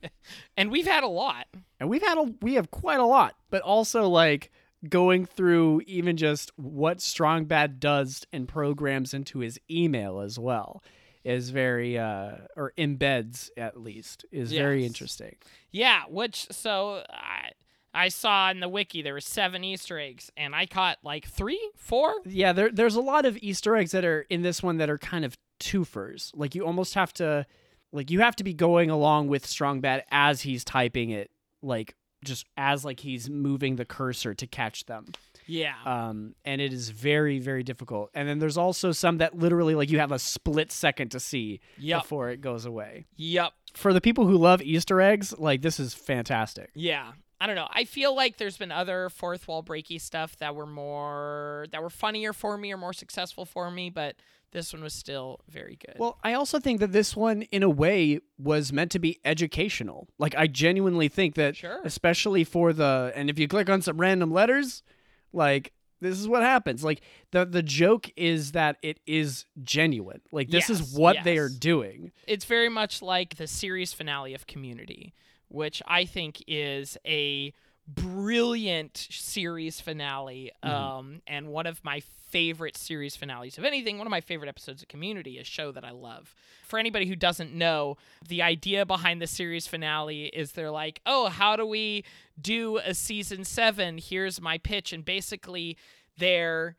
and 0.56 0.70
we've 0.70 0.86
had 0.86 1.04
a 1.04 1.08
lot. 1.08 1.46
and 1.80 1.88
we've 1.88 2.02
had 2.02 2.18
a 2.18 2.22
we 2.42 2.54
have 2.54 2.70
quite 2.70 3.00
a 3.00 3.04
lot, 3.06 3.34
but 3.50 3.62
also 3.62 4.08
like 4.08 4.50
going 4.88 5.24
through 5.24 5.82
even 5.86 6.16
just 6.16 6.52
what 6.56 7.00
Strong 7.00 7.46
Bad 7.46 7.80
does 7.80 8.26
and 8.32 8.46
programs 8.46 9.14
into 9.14 9.38
his 9.38 9.58
email 9.70 10.20
as 10.20 10.38
well 10.38 10.82
is 11.24 11.48
very 11.48 11.96
uh 11.98 12.32
or 12.54 12.72
embeds 12.76 13.48
at 13.56 13.80
least 13.80 14.26
is 14.30 14.52
very 14.52 14.84
interesting. 14.84 15.34
Yeah, 15.70 16.02
which 16.08 16.46
so 16.50 17.02
I 17.08 17.50
I 17.94 18.08
saw 18.08 18.50
in 18.50 18.60
the 18.60 18.68
wiki 18.68 19.02
there 19.02 19.12
were 19.14 19.20
seven 19.20 19.62
Easter 19.64 19.98
eggs, 19.98 20.30
and 20.36 20.54
I 20.54 20.66
caught 20.66 20.98
like 21.02 21.26
three, 21.26 21.70
four. 21.76 22.12
Yeah, 22.26 22.52
there 22.52 22.70
there's 22.70 22.96
a 22.96 23.00
lot 23.00 23.24
of 23.24 23.36
Easter 23.38 23.76
eggs 23.76 23.92
that 23.92 24.04
are 24.04 24.22
in 24.28 24.42
this 24.42 24.62
one 24.62 24.78
that 24.78 24.90
are 24.90 24.98
kind 24.98 25.24
of 25.24 25.36
twofers. 25.60 26.30
Like 26.34 26.54
you 26.54 26.64
almost 26.66 26.94
have 26.94 27.12
to 27.14 27.46
like 27.92 28.10
you 28.10 28.20
have 28.20 28.36
to 28.36 28.44
be 28.44 28.52
going 28.54 28.90
along 28.90 29.28
with 29.28 29.46
Strong 29.46 29.80
Bad 29.80 30.04
as 30.10 30.40
he's 30.42 30.64
typing 30.64 31.10
it, 31.10 31.30
like 31.62 31.94
just 32.24 32.46
as 32.56 32.84
like 32.84 33.00
he's 33.00 33.28
moving 33.30 33.76
the 33.76 33.84
cursor 33.84 34.34
to 34.34 34.46
catch 34.46 34.86
them. 34.86 35.06
Yeah. 35.46 35.74
Um, 35.84 36.34
and 36.46 36.60
it 36.62 36.72
is 36.72 36.88
very, 36.88 37.38
very 37.38 37.62
difficult. 37.62 38.10
And 38.14 38.26
then 38.26 38.38
there's 38.38 38.56
also 38.56 38.92
some 38.92 39.18
that 39.18 39.36
literally 39.38 39.74
like 39.74 39.90
you 39.90 39.98
have 39.98 40.10
a 40.10 40.18
split 40.18 40.72
second 40.72 41.10
to 41.10 41.20
see 41.20 41.60
Yep. 41.78 42.02
before 42.02 42.30
it 42.30 42.40
goes 42.40 42.64
away. 42.64 43.04
yep. 43.16 43.52
For 43.74 43.92
the 43.92 44.00
people 44.00 44.24
who 44.26 44.38
love 44.38 44.62
Easter 44.62 45.00
eggs, 45.02 45.34
like 45.36 45.60
this 45.60 45.78
is 45.78 45.92
fantastic. 45.92 46.70
Yeah. 46.74 47.12
I 47.40 47.46
don't 47.46 47.56
know. 47.56 47.68
I 47.70 47.84
feel 47.84 48.14
like 48.14 48.36
there's 48.38 48.56
been 48.56 48.72
other 48.72 49.08
fourth 49.10 49.48
wall 49.48 49.62
breaky 49.62 50.00
stuff 50.00 50.36
that 50.38 50.54
were 50.54 50.66
more 50.66 51.66
that 51.72 51.82
were 51.82 51.90
funnier 51.90 52.32
for 52.32 52.56
me 52.56 52.72
or 52.72 52.76
more 52.76 52.92
successful 52.92 53.44
for 53.44 53.70
me, 53.70 53.90
but 53.90 54.16
this 54.52 54.72
one 54.72 54.82
was 54.82 54.94
still 54.94 55.40
very 55.48 55.76
good. 55.84 55.96
Well, 55.98 56.16
I 56.22 56.34
also 56.34 56.60
think 56.60 56.78
that 56.80 56.92
this 56.92 57.16
one, 57.16 57.42
in 57.42 57.64
a 57.64 57.68
way, 57.68 58.20
was 58.38 58.72
meant 58.72 58.92
to 58.92 59.00
be 59.00 59.18
educational. 59.24 60.06
Like, 60.16 60.36
I 60.36 60.46
genuinely 60.46 61.08
think 61.08 61.34
that, 61.34 61.56
Sure. 61.56 61.80
especially 61.82 62.44
for 62.44 62.72
the, 62.72 63.12
and 63.16 63.28
if 63.28 63.36
you 63.38 63.48
click 63.48 63.68
on 63.68 63.82
some 63.82 63.98
random 64.00 64.30
letters, 64.30 64.84
like, 65.32 65.72
this 66.00 66.20
is 66.20 66.28
what 66.28 66.42
happens. 66.44 66.84
Like, 66.84 67.00
the 67.32 67.44
the 67.44 67.62
joke 67.62 68.10
is 68.16 68.52
that 68.52 68.76
it 68.82 69.00
is 69.06 69.46
genuine. 69.64 70.20
Like, 70.30 70.50
this 70.50 70.70
is 70.70 70.80
Yes, 70.80 70.94
what 70.98 71.16
they 71.24 71.36
are 71.38 71.48
doing. 71.48 72.12
it's 72.28 72.44
very 72.44 72.68
much 72.68 73.02
like 73.02 73.36
the 73.36 73.48
series 73.48 73.92
finale 73.92 74.34
of 74.34 74.46
Community, 74.46 75.14
which 75.48 75.82
I 75.86 76.04
think 76.04 76.42
is 76.46 76.96
a 77.06 77.52
brilliant 77.86 78.96
series 79.10 79.80
finale 79.80 80.50
um, 80.62 81.20
and 81.26 81.48
one 81.48 81.66
of 81.66 81.84
my 81.84 82.00
favorite 82.00 82.76
series 82.76 83.14
finales 83.14 83.58
of 83.58 83.64
anything. 83.64 83.98
One 83.98 84.06
of 84.06 84.10
my 84.10 84.20
favorite 84.20 84.48
episodes 84.48 84.82
of 84.82 84.88
community 84.88 85.38
a 85.38 85.44
show 85.44 85.70
that 85.72 85.84
i 85.84 85.90
love. 85.90 86.34
For 86.66 86.78
anybody 86.78 87.06
who 87.06 87.14
doesn't 87.14 87.54
know 87.54 87.96
the 88.26 88.42
idea 88.42 88.86
behind 88.86 89.20
the 89.20 89.26
series 89.26 89.66
finale 89.66 90.24
is 90.26 90.52
they're 90.52 90.70
like 90.70 91.00
oh 91.06 91.28
how 91.28 91.56
do 91.56 91.66
we 91.66 92.04
do 92.40 92.78
a 92.78 92.94
season 92.94 93.44
seven? 93.44 93.98
Here's 93.98 94.40
my 94.40 94.58
pitch. 94.58 94.92
And 94.92 95.04
basically 95.04 95.76
they're 96.18 96.76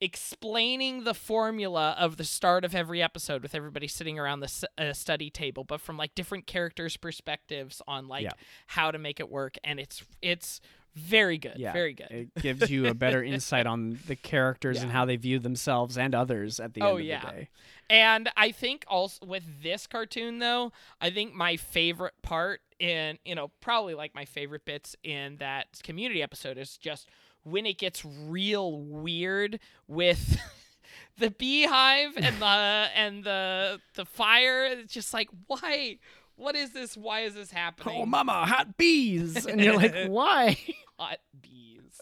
explaining 0.00 1.04
the 1.04 1.14
formula 1.14 1.94
of 1.98 2.16
the 2.16 2.24
start 2.24 2.64
of 2.64 2.74
every 2.74 3.02
episode 3.02 3.42
with 3.42 3.54
everybody 3.54 3.88
sitting 3.88 4.18
around 4.18 4.40
the 4.40 4.44
s- 4.46 4.64
uh, 4.76 4.92
study 4.92 5.30
table 5.30 5.64
but 5.64 5.80
from 5.80 5.96
like 5.96 6.14
different 6.14 6.46
characters 6.46 6.96
perspectives 6.96 7.82
on 7.88 8.08
like 8.08 8.24
Yeah. 8.24 8.30
how 8.68 8.90
to 8.90 8.98
make 8.98 9.20
it 9.20 9.28
work 9.28 9.56
and 9.64 9.80
it's 9.80 10.02
it's 10.22 10.60
very 10.94 11.38
good 11.38 11.54
Yeah. 11.56 11.72
very 11.72 11.92
good 11.92 12.10
It 12.10 12.34
gives 12.42 12.70
you 12.70 12.86
a 12.86 12.94
better 12.94 13.22
insight 13.22 13.66
on 13.66 13.98
the 14.06 14.16
characters 14.16 14.82
and 14.82 14.90
how 14.90 15.04
they 15.04 15.16
view 15.16 15.38
themselves 15.38 15.96
and 15.98 16.14
others 16.14 16.58
at 16.58 16.74
the 16.74 16.82
Oh, 16.82 16.90
end 16.96 17.00
of 17.00 17.06
yeah. 17.06 17.20
the 17.20 17.26
day. 17.32 17.48
And 17.90 18.28
I 18.36 18.50
think 18.50 18.84
also 18.88 19.24
with 19.24 19.62
this 19.62 19.86
cartoon 19.86 20.38
though, 20.40 20.72
I 21.00 21.10
think 21.10 21.34
my 21.34 21.56
favorite 21.56 22.14
part 22.22 22.60
in 22.80 23.18
you 23.24 23.34
know 23.34 23.50
probably 23.60 23.94
like 23.94 24.14
my 24.14 24.24
favorite 24.24 24.64
bits 24.64 24.94
in 25.02 25.36
that 25.38 25.66
community 25.82 26.22
episode 26.22 26.56
is 26.58 26.76
just 26.78 27.08
when 27.50 27.66
it 27.66 27.78
gets 27.78 28.04
real 28.04 28.80
weird 28.80 29.60
with 29.86 30.38
the 31.18 31.30
beehive 31.30 32.12
and 32.16 32.40
the 32.40 32.46
and 32.94 33.24
the 33.24 33.80
the 33.94 34.04
fire. 34.04 34.64
It's 34.64 34.92
just 34.92 35.12
like 35.12 35.28
why. 35.46 35.98
What 36.36 36.54
is 36.54 36.70
this? 36.70 36.96
Why 36.96 37.22
is 37.22 37.34
this 37.34 37.50
happening? 37.50 38.00
Oh, 38.00 38.06
mama, 38.06 38.46
hot 38.46 38.76
bees. 38.76 39.44
And 39.48 39.60
you're 39.60 39.74
like, 39.74 40.06
why? 40.06 40.56
Hot 40.96 41.18
bees. 41.42 42.00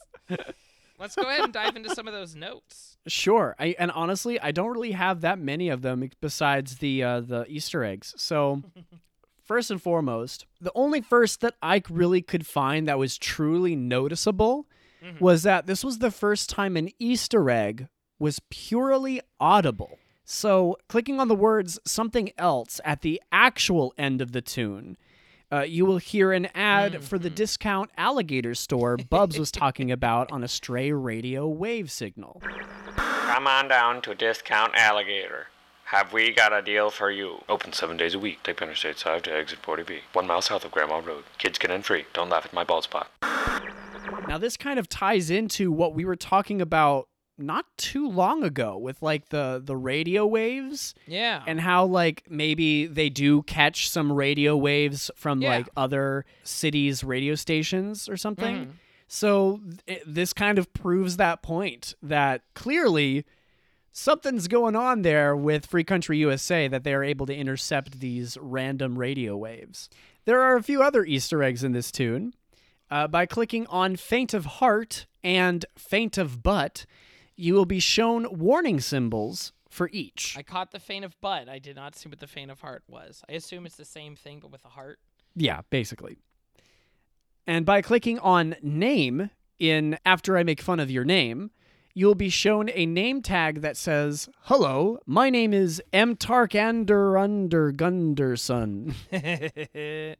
Let's 0.99 1.15
go 1.17 1.23
ahead 1.23 1.41
and 1.45 1.53
dive 1.55 1.75
into 1.75 1.95
some 1.95 2.07
of 2.07 2.13
those 2.13 2.35
notes. 2.35 2.99
Sure. 3.07 3.55
I 3.59 3.75
and 3.79 3.91
honestly, 3.91 4.39
I 4.39 4.51
don't 4.51 4.71
really 4.71 4.93
have 4.93 5.23
that 5.23 5.39
many 5.39 5.71
of 5.71 5.81
them 5.83 6.09
besides 6.21 6.79
the 6.79 7.03
uh, 7.03 7.21
the 7.21 7.47
Easter 7.49 7.83
eggs. 7.83 8.15
So, 8.19 8.63
first 9.43 9.71
and 9.71 9.81
foremost, 9.81 10.45
the 10.61 10.73
only 10.75 11.01
first 11.01 11.41
that 11.41 11.55
I 11.63 11.83
really 11.89 12.21
could 12.21 12.47
find 12.47 12.89
that 12.89 12.99
was 12.99 13.17
truly 13.17 13.75
noticeable 13.75 14.67
was 15.21 15.43
that 15.45 15.67
this 15.67 15.85
was 15.85 15.99
the 15.99 16.11
first 16.11 16.51
time 16.51 16.77
an 16.77 16.91
Easter 16.99 17.51
egg 17.51 17.89
was 18.19 18.41
purely 18.51 19.21
audible. 19.41 19.99
So, 20.25 20.77
clicking 20.89 21.21
on 21.21 21.29
the 21.29 21.37
words 21.37 21.79
something 21.85 22.31
else 22.37 22.81
at 22.85 23.03
the 23.03 23.23
actual 23.31 23.95
end 23.97 24.21
of 24.21 24.33
the 24.33 24.41
tune, 24.41 24.97
uh, 25.53 25.61
you 25.61 25.87
will 25.87 25.99
hear 25.99 26.33
an 26.33 26.47
ad 26.55 27.05
for 27.05 27.19
the 27.19 27.31
discount 27.31 27.91
alligator 27.97 28.55
store 28.55 28.97
Bubs 28.97 29.39
was 29.39 29.53
talking 29.53 29.93
about 29.93 30.33
on 30.33 30.43
a 30.43 30.49
stray 30.49 30.91
radio 30.91 31.47
wave 31.47 31.91
signal. 31.93 32.43
Come 32.97 33.47
on 33.47 33.69
down 33.69 34.03
to 34.03 34.15
Discount 34.15 34.75
Alligator. 34.75 35.49
Have 35.85 36.13
we 36.13 36.33
got 36.33 36.53
a 36.53 36.63
deal 36.63 36.91
for 36.91 37.13
you? 37.13 37.45
Open 37.49 37.73
seven 37.73 37.97
days 37.97 38.15
a 38.15 38.19
week. 38.19 38.43
Take 38.43 38.61
Interstate 38.61 38.99
5 38.99 39.23
to 39.23 39.33
exit 39.33 39.63
40B. 39.63 40.01
One 40.15 40.27
mile 40.27 40.43
south 40.43 40.65
of 40.65 40.73
Grandma 40.73 40.99
Road. 40.99 41.23
Kids 41.39 41.59
get 41.59 41.71
in 41.71 41.83
free. 41.83 42.07
Don't 42.13 42.29
laugh 42.29 42.45
at 42.45 42.53
my 42.53 42.65
bald 42.65 42.85
spot. 42.85 43.11
Now, 44.29 44.39
this 44.39 44.57
kind 44.57 44.79
of 44.79 44.89
ties 44.89 45.31
into 45.31 45.71
what 45.71 45.95
we 45.95 46.05
were 46.05 46.17
talking 46.17 46.61
about 46.61 47.09
not 47.39 47.65
too 47.77 48.09
long 48.09 48.43
ago 48.43 48.79
with 48.79 49.03
like 49.03 49.29
the 49.29 49.61
the 49.63 49.77
radio 49.77 50.27
waves 50.27 50.95
Yeah. 51.07 51.43
and 51.47 51.61
how 51.61 51.85
like 51.85 52.25
maybe 52.31 52.87
they 52.87 53.11
do 53.11 53.43
catch 53.43 53.91
some 53.91 54.11
radio 54.11 54.57
waves 54.57 55.11
from 55.17 55.43
Yeah. 55.43 55.51
like 55.51 55.69
other 55.77 56.25
cities 56.45 57.05
radio 57.05 57.35
stations 57.35 58.09
or 58.09 58.17
something. 58.17 58.57
Mhm. 58.57 58.71
So 59.07 59.61
th- 59.87 60.03
this 60.07 60.33
kind 60.33 60.59
of 60.59 60.73
proves 60.73 61.19
that 61.19 61.43
point 61.43 61.95
that 62.03 62.41
clearly 62.55 63.27
something's 63.93 64.49
going 64.49 64.75
on 64.75 65.03
there 65.03 65.37
with 65.37 65.67
Free 65.67 65.85
Country 65.85 66.17
USA 66.19 66.69
that 66.69 66.85
they 66.85 66.95
are 66.95 67.05
able 67.05 67.27
to 67.27 67.35
intercept 67.37 68.01
these 68.01 68.39
random 68.41 68.99
radio 68.99 69.37
waves. 69.37 69.91
There 70.25 70.41
are 70.41 70.57
a 70.57 70.63
few 70.63 70.83
other 70.83 71.05
Easter 71.05 71.43
eggs 71.43 71.63
in 71.63 71.73
this 71.73 71.93
tune. 71.93 72.33
Uh, 72.91 73.09
by 73.09 73.27
clicking 73.27 73.67
on 73.67 73.97
Faint 73.97 74.33
of 74.33 74.45
Heart 74.45 75.07
and 75.25 75.65
Faint 75.77 76.19
of 76.19 76.43
Butt, 76.43 76.87
you 77.35 77.55
will 77.55 77.67
be 77.67 77.81
shown 77.81 78.27
warning 78.39 78.81
symbols 78.81 79.53
for 79.69 79.91
each. 79.93 80.35
I 80.39 80.43
caught 80.43 80.71
the 80.71 80.81
faint 80.81 81.05
of 81.05 81.21
butt. 81.21 81.49
I 81.49 81.59
did 81.59 81.77
not 81.77 81.95
see 81.97 82.09
what 82.09 82.21
the 82.21 82.27
faint 82.27 82.51
of 82.51 82.61
heart 82.61 82.83
was. 82.89 83.23
I 83.29 83.33
assume 83.33 83.67
it's 83.67 83.77
the 83.77 83.85
same 83.85 84.17
thing 84.17 84.41
but 84.41 84.51
with 84.51 84.65
a 84.65 84.69
heart. 84.69 84.99
Yeah, 85.35 85.61
basically. 85.69 86.17
And 87.47 87.67
by 87.67 87.83
clicking 87.83 88.19
on 88.21 88.57
name 88.63 89.31
in 89.59 89.99
After 90.05 90.37
I 90.39 90.43
Make 90.43 90.63
Fun 90.63 90.81
of 90.81 90.91
Your 90.91 91.05
Name, 91.05 91.51
you'll 91.95 92.15
be 92.15 92.29
shown 92.31 92.71
a 92.73 92.87
name 92.87 93.21
tag 93.21 93.61
that 93.61 93.77
says, 93.77 94.29
Hello, 94.43 94.99
my 95.07 95.29
name 95.29 95.53
is 95.53 95.83
M. 95.93 96.17
Tarkander 96.17 97.21
Under 97.21 97.71
Gunderson. 97.73 98.95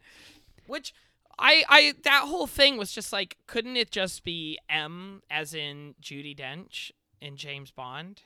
Which 0.67 0.93
I 1.39 1.65
I 1.69 1.95
that 2.05 2.25
whole 2.25 2.47
thing 2.47 2.77
was 2.77 2.93
just 2.93 3.13
like 3.13 3.37
couldn't 3.47 3.77
it 3.77 3.91
just 3.91 4.25
be 4.25 4.59
M 4.69 5.23
as 5.31 5.55
in 5.55 5.95
Judi 6.01 6.37
Dench 6.37 6.91
in 7.21 7.37
James 7.37 7.71
Bond 7.71 8.23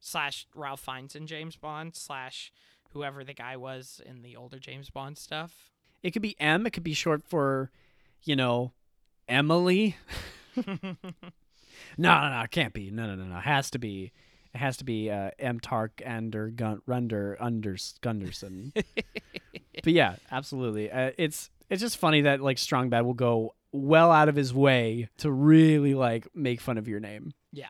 slash 0.00 0.46
Ralph 0.54 0.80
Fiennes 0.80 1.16
in 1.16 1.26
James 1.26 1.56
Bond 1.56 1.94
slash 1.94 2.52
whoever 2.92 3.24
the 3.24 3.34
guy 3.34 3.56
was 3.56 4.00
in 4.04 4.22
the 4.22 4.36
older 4.36 4.58
James 4.58 4.90
Bond 4.90 5.18
stuff. 5.18 5.70
It 6.02 6.12
could 6.12 6.22
be 6.22 6.36
M, 6.38 6.66
it 6.66 6.72
could 6.72 6.84
be 6.84 6.94
short 6.94 7.24
for, 7.24 7.70
you 8.22 8.36
know, 8.36 8.72
Emily. 9.28 9.96
No, 11.98 12.20
no, 12.20 12.30
no, 12.30 12.40
it 12.42 12.50
can't 12.50 12.72
be. 12.72 12.90
No, 12.90 13.06
no, 13.06 13.14
no, 13.14 13.24
no. 13.24 13.38
It 13.38 13.42
has 13.42 13.70
to 13.70 13.78
be. 13.78 14.12
It 14.54 14.58
has 14.58 14.78
to 14.78 14.84
be 14.84 15.10
uh, 15.10 15.30
M. 15.38 15.60
Tark 15.60 16.00
Ander 16.04 16.48
Gun 16.48 16.80
Runder 16.88 17.38
Unders 17.38 18.00
Gunderson. 18.00 18.72
but 18.74 19.92
yeah, 19.92 20.16
absolutely. 20.30 20.90
Uh, 20.90 21.10
it's 21.18 21.50
it's 21.70 21.80
just 21.80 21.96
funny 21.98 22.22
that 22.22 22.40
like 22.40 22.58
Strong 22.58 22.90
Bad 22.90 23.04
will 23.04 23.14
go 23.14 23.54
well 23.72 24.10
out 24.10 24.28
of 24.28 24.36
his 24.36 24.54
way 24.54 25.08
to 25.18 25.30
really 25.30 25.94
like 25.94 26.26
make 26.34 26.60
fun 26.60 26.78
of 26.78 26.88
your 26.88 27.00
name. 27.00 27.32
Yeah. 27.52 27.68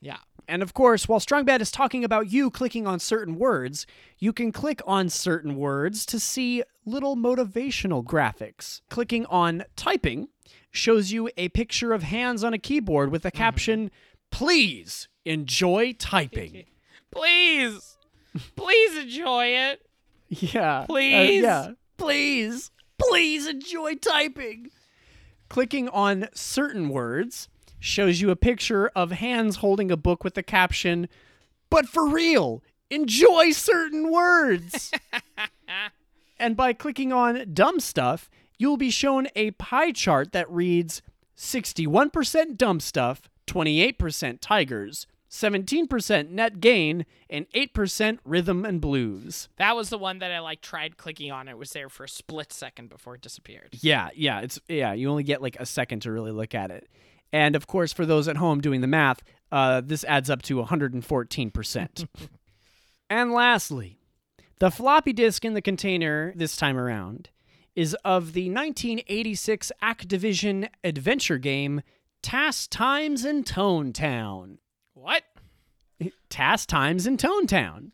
Yeah. 0.00 0.18
And 0.46 0.62
of 0.62 0.72
course, 0.72 1.06
while 1.08 1.20
Strong 1.20 1.44
Bad 1.44 1.60
is 1.60 1.70
talking 1.70 2.04
about 2.04 2.32
you 2.32 2.50
clicking 2.50 2.86
on 2.86 2.98
certain 3.00 3.36
words, 3.36 3.86
you 4.18 4.32
can 4.32 4.50
click 4.52 4.80
on 4.86 5.08
certain 5.10 5.56
words 5.56 6.06
to 6.06 6.18
see 6.18 6.62
little 6.86 7.16
motivational 7.16 8.02
graphics. 8.02 8.80
Clicking 8.88 9.26
on 9.26 9.64
typing 9.76 10.28
shows 10.70 11.12
you 11.12 11.28
a 11.36 11.48
picture 11.50 11.92
of 11.92 12.02
hands 12.02 12.42
on 12.42 12.54
a 12.54 12.58
keyboard 12.58 13.10
with 13.10 13.22
the 13.22 13.30
caption, 13.30 13.90
Please 14.30 15.08
enjoy 15.24 15.94
typing. 15.98 16.64
Please. 17.10 17.96
Please 18.56 18.96
enjoy 18.98 19.46
it. 19.46 19.82
Yeah. 20.28 20.80
uh, 20.80 20.86
Please? 20.86 21.42
yeah. 21.42 21.70
Please. 21.96 22.70
Please 22.98 23.46
enjoy 23.46 23.94
typing. 23.94 24.70
Clicking 25.48 25.88
on 25.88 26.28
certain 26.34 26.88
words 26.88 27.48
shows 27.78 28.20
you 28.20 28.30
a 28.30 28.36
picture 28.36 28.88
of 28.88 29.12
hands 29.12 29.56
holding 29.56 29.90
a 29.90 29.96
book 29.96 30.24
with 30.24 30.34
the 30.34 30.42
caption, 30.42 31.08
but 31.70 31.86
for 31.86 32.08
real, 32.08 32.62
enjoy 32.90 33.52
certain 33.52 34.10
words. 34.10 34.90
and 36.38 36.56
by 36.56 36.72
clicking 36.72 37.12
on 37.12 37.52
dumb 37.52 37.80
stuff, 37.80 38.28
you'll 38.58 38.76
be 38.76 38.90
shown 38.90 39.28
a 39.36 39.52
pie 39.52 39.92
chart 39.92 40.32
that 40.32 40.50
reads 40.50 41.00
61% 41.36 42.56
dumb 42.56 42.80
stuff, 42.80 43.30
28% 43.46 44.38
tigers, 44.40 45.06
17% 45.30 46.30
net 46.30 46.60
gain, 46.60 47.04
and 47.28 47.48
8% 47.50 48.18
rhythm 48.24 48.64
and 48.64 48.80
blues. 48.80 49.48
That 49.56 49.76
was 49.76 49.90
the 49.90 49.98
one 49.98 50.18
that 50.20 50.32
I 50.32 50.38
like 50.40 50.60
tried 50.60 50.96
clicking 50.96 51.30
on. 51.30 51.48
It 51.48 51.58
was 51.58 51.70
there 51.72 51.88
for 51.88 52.04
a 52.04 52.08
split 52.08 52.52
second 52.52 52.88
before 52.88 53.14
it 53.14 53.20
disappeared. 53.20 53.76
Yeah, 53.80 54.08
yeah, 54.14 54.40
it's 54.40 54.58
yeah, 54.68 54.92
you 54.92 55.10
only 55.10 55.24
get 55.24 55.42
like 55.42 55.56
a 55.60 55.66
second 55.66 56.00
to 56.00 56.12
really 56.12 56.32
look 56.32 56.54
at 56.54 56.70
it. 56.70 56.88
And 57.32 57.54
of 57.54 57.66
course, 57.66 57.92
for 57.92 58.06
those 58.06 58.26
at 58.26 58.38
home 58.38 58.60
doing 58.60 58.80
the 58.80 58.86
math, 58.86 59.22
uh, 59.52 59.82
this 59.84 60.04
adds 60.04 60.30
up 60.30 60.42
to 60.42 60.62
114%. 60.62 62.08
and 63.10 63.32
lastly, 63.32 63.98
the 64.58 64.70
floppy 64.70 65.12
disk 65.12 65.44
in 65.44 65.54
the 65.54 65.62
container 65.62 66.32
this 66.34 66.56
time 66.56 66.78
around 66.78 67.30
is 67.76 67.94
of 68.04 68.32
the 68.32 68.50
1986 68.50 69.70
Activision 69.82 70.68
adventure 70.82 71.38
game 71.38 71.82
Task 72.22 72.70
Times 72.70 73.24
in 73.24 73.44
Tone 73.44 73.92
Town. 73.92 74.58
What? 75.00 75.22
Tass 76.28 76.66
Times 76.66 77.06
in 77.06 77.16
Tonetown, 77.16 77.92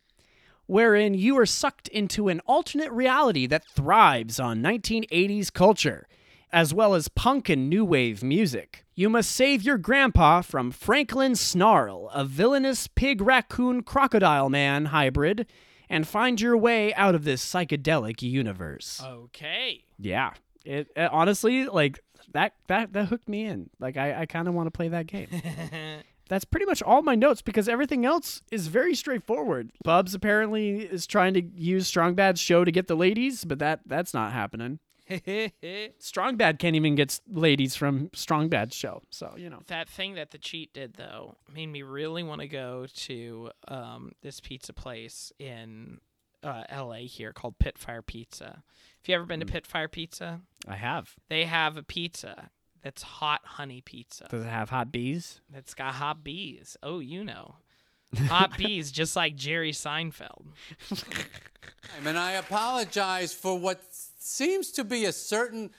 wherein 0.67 1.13
you 1.13 1.37
are 1.39 1.45
sucked 1.45 1.89
into 1.89 2.29
an 2.29 2.41
alternate 2.47 2.91
reality 2.93 3.47
that 3.47 3.67
thrives 3.67 4.41
on 4.41 4.63
1980s 4.63 5.53
culture, 5.53 6.09
as 6.51 6.73
well 6.73 6.95
as 6.95 7.09
punk 7.09 7.51
and 7.51 7.69
new 7.69 7.85
wave 7.85 8.23
music. 8.23 8.87
You 8.95 9.11
must 9.11 9.31
save 9.31 9.63
your 9.63 9.77
grandpa 9.77 10.41
from 10.41 10.71
Franklin 10.71 11.37
Snarl, 11.37 12.09
a 12.15 12.25
villainous 12.25 12.87
pig 12.87 13.21
raccoon 13.21 13.83
crocodile 13.83 14.49
man 14.49 14.87
hybrid, 14.87 15.47
and 15.91 16.09
find 16.09 16.41
your 16.41 16.57
way 16.57 16.95
out 16.95 17.15
of 17.15 17.25
this 17.25 17.45
psychedelic 17.45 18.23
universe. 18.23 19.03
Okay. 19.05 19.85
Yeah. 19.99 20.33
It, 20.65 20.89
it 20.97 21.11
honestly 21.13 21.67
like 21.67 22.01
that 22.33 22.55
that 22.69 22.95
that 22.95 23.09
hooked 23.09 23.29
me 23.29 23.45
in. 23.45 23.69
Like 23.79 23.99
I, 23.99 24.23
I 24.23 24.27
kind 24.27 24.49
of 24.49 24.55
want 24.55 24.69
to 24.69 24.71
play 24.71 24.89
that 24.89 25.07
game. 25.07 25.29
That's 26.35 26.45
pretty 26.45 26.67
much 26.67 26.83
all 26.83 27.01
my 27.01 27.15
notes 27.15 27.43
because 27.43 27.69
everything 27.69 28.05
else 28.05 28.43
is 28.51 28.67
very 28.67 28.97
straightforward. 28.97 29.71
Bubs 29.85 30.17
apparently 30.17 30.81
is 30.81 31.07
trying 31.07 31.33
to 31.35 31.43
use 31.43 31.87
Strong 31.87 32.17
Bad's 32.17 32.41
show 32.41 32.65
to 32.65 32.73
get 32.73 32.89
the 32.89 32.97
ladies, 32.97 33.45
but 33.45 33.61
that 33.61 33.83
that's 33.87 34.13
not 34.13 34.33
happening. 34.33 34.81
Strong 36.01 36.37
Bad 36.39 36.59
can't 36.59 36.75
even 36.75 36.97
get 36.97 37.21
ladies 37.31 37.77
from 37.77 38.11
Strong 38.15 38.49
Bad's 38.49 38.75
show. 38.75 39.03
So, 39.11 39.33
you 39.37 39.49
know. 39.49 39.61
That 39.69 39.89
thing 39.89 40.15
that 40.15 40.33
the 40.33 40.39
cheat 40.39 40.73
did 40.73 40.95
though 40.95 41.37
made 41.55 41.69
me 41.69 41.83
really 41.83 42.25
want 42.25 42.41
to 42.41 42.49
go 42.49 42.87
to 42.93 43.51
um, 43.69 44.11
this 44.23 44.41
pizza 44.41 44.73
place 44.73 45.33
in 45.39 46.01
uh, 46.43 46.65
L.A. 46.69 47.07
here 47.07 47.33
called 47.33 47.61
Pitfire 47.61 48.05
Pizza. 48.05 48.45
Have 48.47 49.07
you 49.07 49.15
ever 49.15 49.25
been 49.25 49.39
to 49.39 49.47
Pitfire 49.47 49.89
Pizza, 49.89 50.41
I 50.67 50.75
have. 50.75 51.15
they 51.29 51.45
have 51.45 51.77
a 51.77 51.85
pizza 51.85 52.51
that's 52.85 53.03
hot 53.03 53.41
honey 53.45 53.81
pizza. 53.81 54.27
Does 54.31 54.45
it 54.45 54.49
have 54.49 54.69
hot 54.71 54.93
bees? 54.93 55.41
It's 55.55 55.73
got 55.75 55.95
hot 55.95 56.23
bees. 56.23 56.77
Oh, 56.83 57.01
you 57.01 57.25
know, 57.25 57.57
hot 58.29 58.57
bees, 58.59 58.93
just 58.93 59.17
like 59.17 59.35
Jerry 59.35 59.73
Seinfeld. 59.73 60.45
And 62.07 62.19
I 62.19 62.33
apologize 62.33 63.33
for 63.33 63.59
what 63.59 63.81
seems 64.19 64.71
to 64.73 64.85
be 64.85 65.05
a 65.05 65.13
certain 65.13 65.71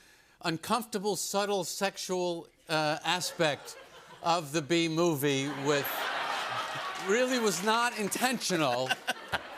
uncomfortable, 0.43 1.15
subtle 1.15 1.63
sexual 1.63 2.47
uh, 2.69 2.97
aspect 3.03 3.75
of 4.23 4.51
the 4.51 4.61
B 4.61 4.87
movie 4.87 5.49
with 5.65 5.87
really 7.07 7.39
was 7.39 7.63
not 7.63 7.97
intentional. 7.99 8.89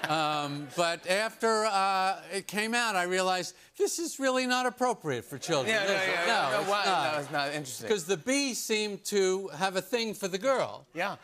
Um, 0.08 0.68
but 0.78 1.06
after 1.10 1.66
uh, 1.66 2.22
it 2.32 2.48
came 2.48 2.74
out, 2.74 2.96
I 2.96 3.04
realized 3.04 3.56
this 3.78 4.00
is 4.00 4.20
really 4.20 4.46
not 4.48 4.66
appropriate 4.66 5.26
for 5.26 5.38
children. 5.38 5.76
Yeah, 5.76 5.86
no, 5.88 5.94
is 5.94 6.02
it? 6.02 6.08
yeah, 6.08 6.26
yeah, 6.28 6.50
no, 6.52 6.60
it's 6.62 6.70
why- 6.70 6.86
not. 6.86 7.14
no, 7.14 7.20
it's 7.20 7.32
not 7.32 7.48
interesting. 7.50 7.88
Because 7.88 8.06
the 8.06 8.18
bee 8.18 8.54
seemed 8.54 9.04
to 9.06 9.48
have 9.50 9.76
a 9.76 9.82
thing 9.82 10.14
for 10.14 10.28
the 10.28 10.38
girl. 10.38 10.86
Yeah. 10.94 11.16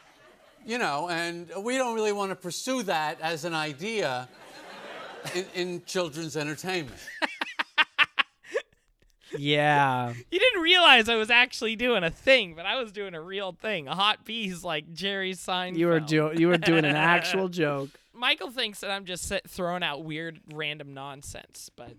You 0.65 0.77
know, 0.79 1.07
and 1.09 1.49
we 1.61 1.77
don't 1.77 1.93
really 1.95 2.13
want 2.13 2.31
to 2.31 2.35
pursue 2.35 2.83
that 2.83 3.19
as 3.21 3.45
an 3.45 3.53
idea 3.53 4.27
in, 5.35 5.45
in 5.55 5.83
children's 5.85 6.35
entertainment. 6.35 6.99
Yeah. 9.35 10.13
You 10.31 10.39
didn't 10.39 10.61
realize 10.61 11.09
I 11.09 11.15
was 11.15 11.31
actually 11.31 11.75
doing 11.75 12.03
a 12.03 12.11
thing, 12.11 12.53
but 12.55 12.65
I 12.67 12.79
was 12.81 12.91
doing 12.91 13.15
a 13.15 13.21
real 13.21 13.51
thing. 13.51 13.87
A 13.87 13.95
hot 13.95 14.25
bees 14.25 14.63
like 14.63 14.93
Jerry 14.93 15.33
Seinfeld. 15.33 15.77
You 15.77 15.87
were 15.87 15.99
do- 15.99 16.31
you 16.35 16.47
were 16.47 16.57
doing 16.57 16.85
an 16.85 16.95
actual 16.95 17.49
joke. 17.49 17.89
Michael 18.13 18.51
thinks 18.51 18.79
that 18.81 18.91
I'm 18.91 19.05
just 19.05 19.31
throwing 19.47 19.83
out 19.83 20.03
weird, 20.03 20.39
random 20.53 20.93
nonsense, 20.93 21.69
but 21.75 21.93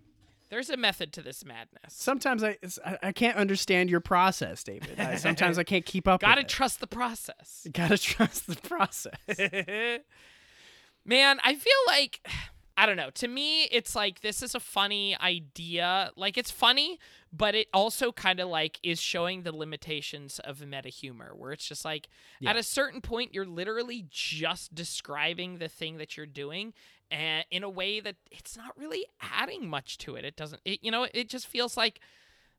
there's 0.50 0.70
a 0.70 0.76
method 0.76 1.12
to 1.14 1.22
this 1.22 1.44
madness. 1.44 1.88
Sometimes 1.88 2.44
I 2.44 2.56
I, 3.02 3.12
can't 3.12 3.36
understand 3.36 3.90
your 3.90 4.00
process, 4.00 4.62
David. 4.62 5.00
I, 5.00 5.16
sometimes 5.16 5.58
I 5.58 5.64
can't 5.64 5.84
keep 5.84 6.06
up 6.06 6.20
Gotta 6.22 6.40
with 6.42 6.46
it. 6.46 6.48
trust 6.48 6.80
the 6.80 6.86
process. 6.86 7.62
You 7.64 7.70
gotta 7.72 7.98
trust 7.98 8.46
the 8.46 8.56
process. 8.56 9.14
Man, 11.04 11.38
I 11.42 11.54
feel 11.54 11.72
like 11.88 12.26
I 12.76 12.86
don't 12.86 12.96
know. 12.96 13.10
To 13.10 13.28
me, 13.28 13.64
it's 13.64 13.94
like 13.94 14.20
this 14.20 14.42
is 14.42 14.54
a 14.54 14.60
funny 14.60 15.16
idea. 15.20 16.10
Like 16.16 16.36
it's 16.36 16.50
funny, 16.50 16.98
but 17.32 17.54
it 17.54 17.68
also 17.72 18.10
kind 18.10 18.40
of 18.40 18.48
like 18.48 18.80
is 18.82 19.00
showing 19.00 19.42
the 19.42 19.54
limitations 19.54 20.40
of 20.40 20.60
meta 20.66 20.88
humor, 20.88 21.32
where 21.36 21.52
it's 21.52 21.68
just 21.68 21.84
like 21.84 22.08
at 22.44 22.56
a 22.56 22.62
certain 22.64 23.00
point 23.00 23.32
you're 23.32 23.46
literally 23.46 24.06
just 24.10 24.74
describing 24.74 25.58
the 25.58 25.68
thing 25.68 25.98
that 25.98 26.16
you're 26.16 26.26
doing, 26.26 26.74
and 27.10 27.44
in 27.50 27.62
a 27.62 27.70
way 27.70 28.00
that 28.00 28.16
it's 28.32 28.56
not 28.56 28.76
really 28.76 29.06
adding 29.20 29.68
much 29.68 29.96
to 29.98 30.16
it. 30.16 30.24
It 30.24 30.36
doesn't. 30.36 30.60
It, 30.64 30.80
you 30.82 30.90
know, 30.90 31.06
it 31.14 31.28
just 31.28 31.46
feels 31.46 31.76
like. 31.76 32.00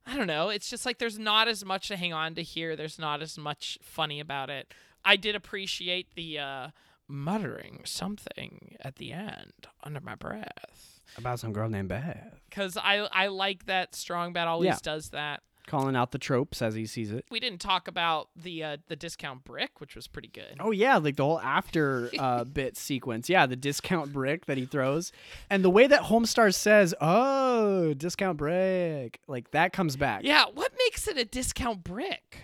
I 0.08 0.16
don't 0.16 0.28
know. 0.28 0.50
It's 0.50 0.70
just 0.70 0.86
like 0.86 1.00
there's 1.00 1.18
not 1.18 1.48
as 1.48 1.66
much 1.66 1.88
to 1.88 1.98
hang 1.98 2.14
on 2.14 2.36
to 2.36 2.44
here. 2.44 2.76
There's 2.76 3.00
not 3.00 3.24
as 3.24 3.40
much 3.40 3.80
funny 3.82 4.20
about 4.20 4.52
it. 4.52 4.72
I 5.04 5.16
did 5.16 5.36
appreciate 5.36 6.14
the 6.14 6.38
uh, 6.38 6.68
muttering 7.08 7.82
something 7.86 8.76
at 8.82 8.96
the 8.96 9.12
end 9.12 9.68
under 9.84 10.00
my 10.02 10.16
breath 10.16 11.02
About 11.18 11.40
some 11.40 11.54
girl 11.54 11.70
named 11.70 11.90
Beth. 11.90 12.40
because 12.50 12.78
I 12.78 13.08
I 13.12 13.28
like 13.28 13.66
that 13.66 13.96
Strong 13.96 14.34
Bad 14.34 14.48
always 14.48 14.68
Yeah. 14.68 14.78
does 14.82 15.10
that. 15.10 15.42
Calling 15.68 15.96
out 15.96 16.12
the 16.12 16.20
tropes 16.20 16.62
as 16.62 16.76
he 16.76 16.86
sees 16.86 17.12
it. 17.12 17.26
We 17.32 17.40
didn't 17.40 17.58
talk 17.60 17.88
about 17.88 18.30
the 18.36 18.64
uh, 18.64 18.78
the 18.88 18.96
discount 18.96 19.44
brick, 19.44 19.82
which 19.82 19.96
was 19.96 20.06
pretty 20.08 20.28
good. 20.28 20.58
Oh 20.60 20.70
yeah, 20.70 20.98
like 20.98 21.16
the 21.16 21.24
whole 21.24 21.40
after 21.40 22.12
uh, 22.20 22.44
bit 22.44 22.78
sequence. 22.78 23.30
Yeah, 23.30 23.48
the 23.48 23.56
discount 23.56 24.14
brick 24.14 24.46
that 24.46 24.60
he 24.60 24.66
throws, 24.68 25.12
and 25.50 25.64
the 25.66 25.72
way 25.72 25.88
that 25.88 26.04
Homestar 26.04 26.54
says, 26.54 26.94
"Oh, 27.02 27.96
discount 27.96 28.38
brick," 28.38 29.20
like 29.28 29.50
that 29.52 29.74
comes 29.74 29.96
back. 29.96 30.22
Yeah, 30.24 30.46
what 30.54 30.72
makes 30.78 31.08
it 31.08 31.18
a 31.18 31.26
discount 31.26 31.84
brick? 31.84 32.44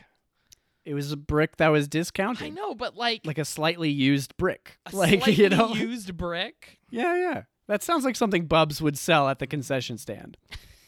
It 0.85 0.93
was 0.93 1.11
a 1.11 1.17
brick 1.17 1.57
that 1.57 1.69
was 1.69 1.87
discounted. 1.87 2.47
I 2.47 2.49
know, 2.49 2.73
but 2.75 2.95
like, 2.95 3.21
like 3.25 3.37
a 3.37 3.45
slightly 3.45 3.89
used 3.89 4.35
brick. 4.37 4.79
a 4.85 4.95
like 4.95 5.23
slightly 5.23 5.33
you 5.33 5.49
know, 5.49 5.73
used 5.73 6.15
brick. 6.17 6.79
yeah, 6.89 7.15
yeah. 7.15 7.43
That 7.67 7.83
sounds 7.83 8.03
like 8.03 8.15
something 8.15 8.47
Bubs 8.47 8.81
would 8.81 8.97
sell 8.97 9.29
at 9.29 9.39
the 9.39 9.47
concession 9.47 9.97
stand. 9.97 10.37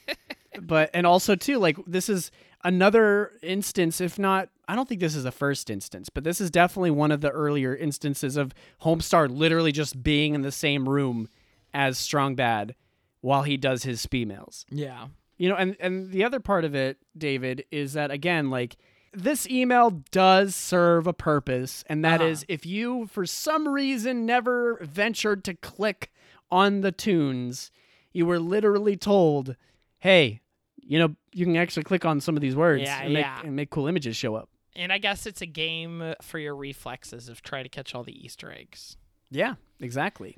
but 0.62 0.89
and 0.93 1.08
also 1.08 1.36
too, 1.36 1.58
like 1.58 1.77
this 1.88 2.10
is 2.10 2.29
another 2.63 3.32
instance, 3.41 4.01
if 4.01 4.19
not, 4.19 4.49
I 4.67 4.75
don't 4.75 4.88
think 4.89 5.01
this 5.01 5.15
is 5.15 5.23
the 5.23 5.32
first 5.32 5.69
instance, 5.69 6.10
but 6.10 6.23
this 6.23 6.41
is 6.41 6.49
definitely 6.49 6.91
one 6.91 7.12
of 7.12 7.21
the 7.21 7.29
earlier 7.29 7.75
instances 7.75 8.38
of 8.38 8.53
Homestar 8.82 9.29
literally 9.29 9.71
just 9.71 10.03
being 10.03 10.36
in 10.36 10.41
the 10.41 10.51
same 10.51 10.89
room 10.89 11.29
as 11.73 11.97
Strong 11.97 12.36
Bad 12.36 12.75
while 13.21 13.43
he 13.43 13.58
does 13.58 13.84
his 13.84 14.06
mails. 14.12 14.65
Yeah. 14.69 15.08
You 15.38 15.49
know, 15.49 15.56
and 15.56 15.75
and 15.79 16.12
the 16.12 16.23
other 16.23 16.39
part 16.39 16.65
of 16.65 16.75
it, 16.75 16.97
David, 17.17 17.65
is 17.71 17.93
that 17.93 18.12
again, 18.12 18.49
like 18.49 18.75
this 19.13 19.47
email 19.47 19.91
does 20.12 20.56
serve 20.56 21.08
a 21.08 21.13
purpose, 21.13 21.84
and 21.88 22.04
that 22.04 22.21
is 22.21 22.39
Uh-huh. 22.39 22.45
if 22.49 22.65
you 22.65 23.08
for 23.08 23.26
some 23.26 23.67
reason 23.67 24.26
never 24.26 24.78
ventured 24.82 25.43
to 25.45 25.54
click 25.54 26.12
on 26.52 26.82
the 26.82 26.91
tunes, 26.91 27.71
you 28.12 28.26
were 28.26 28.39
literally 28.39 28.95
told, 28.97 29.56
"Hey, 29.99 30.41
you 30.82 30.99
know, 30.99 31.15
you 31.32 31.45
can 31.45 31.56
actually 31.56 31.84
click 31.84 32.06
on 32.06 32.19
some 32.21 32.36
of 32.36 32.41
these 32.41 32.56
words 32.56 32.84
Yeah, 32.84 33.02
and, 33.02 33.13
make, 33.13 33.26
yeah. 33.26 33.41
and 33.43 33.56
make 33.56 33.69
cool 33.69 33.88
images 33.88 34.15
show 34.15 34.36
up." 34.36 34.49
And 34.76 34.91
I 34.91 34.97
guess 34.97 35.26
it's 35.26 35.41
a 35.41 35.45
game 35.45 36.13
for 36.21 36.39
your 36.39 36.56
reflexes 36.56 37.30
of 37.30 37.41
try 37.43 37.62
to 37.63 37.69
catch 37.69 37.93
all 37.93 38.04
the 38.04 38.26
Easter 38.26 38.52
eggs. 38.52 38.97
Yeah, 39.30 39.56
exactly. 39.80 40.38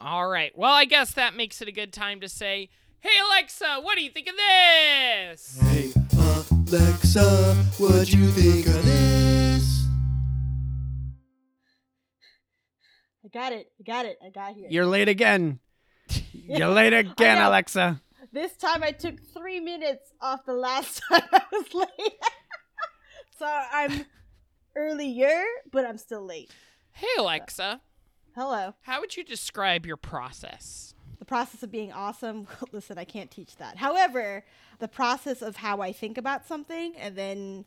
All 0.00 0.26
right. 0.26 0.56
Well, 0.56 0.72
I 0.72 0.86
guess 0.86 1.12
that 1.12 1.36
makes 1.36 1.60
it 1.60 1.68
a 1.68 1.72
good 1.72 1.92
time 1.92 2.20
to 2.20 2.28
say, 2.28 2.70
"Hey 3.00 3.18
Alexa, 3.22 3.80
what 3.82 3.98
do 3.98 4.02
you 4.02 4.10
think 4.10 4.28
of 4.28 4.34
this?" 4.36 5.58
Hey 5.60 5.92
Alexa, 6.16 7.54
what 7.76 8.06
do 8.06 8.16
you 8.18 8.28
think 8.28 8.66
of 8.66 8.82
this? 8.82 9.84
I 13.22 13.28
got 13.28 13.52
it. 13.52 13.70
I 13.78 13.82
got 13.82 14.06
it. 14.06 14.18
I 14.24 14.30
got 14.30 14.54
here. 14.54 14.68
You're 14.70 14.86
late 14.86 15.08
again. 15.08 15.58
You're 16.32 16.68
late 16.68 16.94
again, 16.94 17.38
know. 17.38 17.50
Alexa. 17.50 18.00
This 18.32 18.56
time 18.56 18.82
I 18.82 18.92
took 18.92 19.20
three 19.34 19.60
minutes 19.60 20.12
off 20.22 20.46
the 20.46 20.54
last 20.54 21.02
time 21.10 21.28
I 21.30 21.42
was 21.52 21.74
late. 21.74 22.14
so 23.38 23.46
I'm 23.46 24.06
earlier, 24.74 25.44
but 25.70 25.84
I'm 25.84 25.98
still 25.98 26.24
late. 26.24 26.50
Hey 26.92 27.08
Alexa, 27.18 27.82
Hello. 28.34 28.74
how 28.82 29.00
would 29.00 29.16
you 29.16 29.24
describe 29.24 29.84
your 29.86 29.96
process? 29.96 30.94
The 31.18 31.24
process 31.24 31.62
of 31.62 31.70
being 31.70 31.92
awesome. 31.92 32.46
Listen, 32.72 32.98
I 32.98 33.04
can't 33.04 33.30
teach 33.30 33.56
that. 33.56 33.76
However, 33.76 34.44
the 34.78 34.88
process 34.88 35.42
of 35.42 35.56
how 35.56 35.80
I 35.80 35.92
think 35.92 36.16
about 36.16 36.46
something 36.46 36.94
and 36.96 37.16
then 37.16 37.64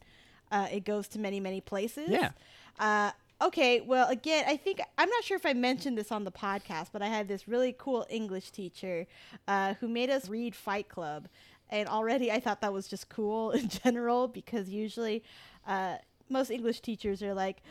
uh, 0.52 0.67
it 0.71 0.86
goes 0.86 1.08
to 1.10 1.19
many, 1.19 1.39
many 1.39 1.62
places. 1.62 2.10
Yeah. 2.10 2.32
Uh, 2.80 3.12
okay. 3.41 3.82
Well, 3.82 4.08
again, 4.10 4.45
I 4.47 4.58
think 4.58 4.82
I'm 4.97 5.10
not 5.10 5.23
sure 5.23 5.38
if 5.38 5.45
I 5.45 5.54
mentioned 5.54 5.97
this 5.97 6.12
on 6.12 6.23
the 6.23 6.32
podcast, 6.32 6.88
but 6.91 7.02
I 7.02 7.08
had 7.08 7.28
this 7.28 7.47
really 7.47 7.76
cool 7.78 8.06
English 8.10 8.52
teacher 8.52 9.06
uh, 9.47 9.76
who 9.76 9.88
made 9.88 10.10
us 10.10 10.30
read 10.30 10.56
Fight 10.56 10.89
Club. 10.89 11.28
And 11.69 11.89
already 11.89 12.32
I 12.32 12.39
thought 12.39 12.62
that 12.62 12.73
was 12.73 12.88
just 12.88 13.10
cool 13.10 13.52
in 13.60 13.67
general 13.67 14.28
because 14.28 14.69
usually 14.69 15.23
uh, 15.67 15.97
most 16.30 16.49
English 16.49 16.82
teachers 16.82 17.21
are 17.21 17.34
like, 17.34 17.62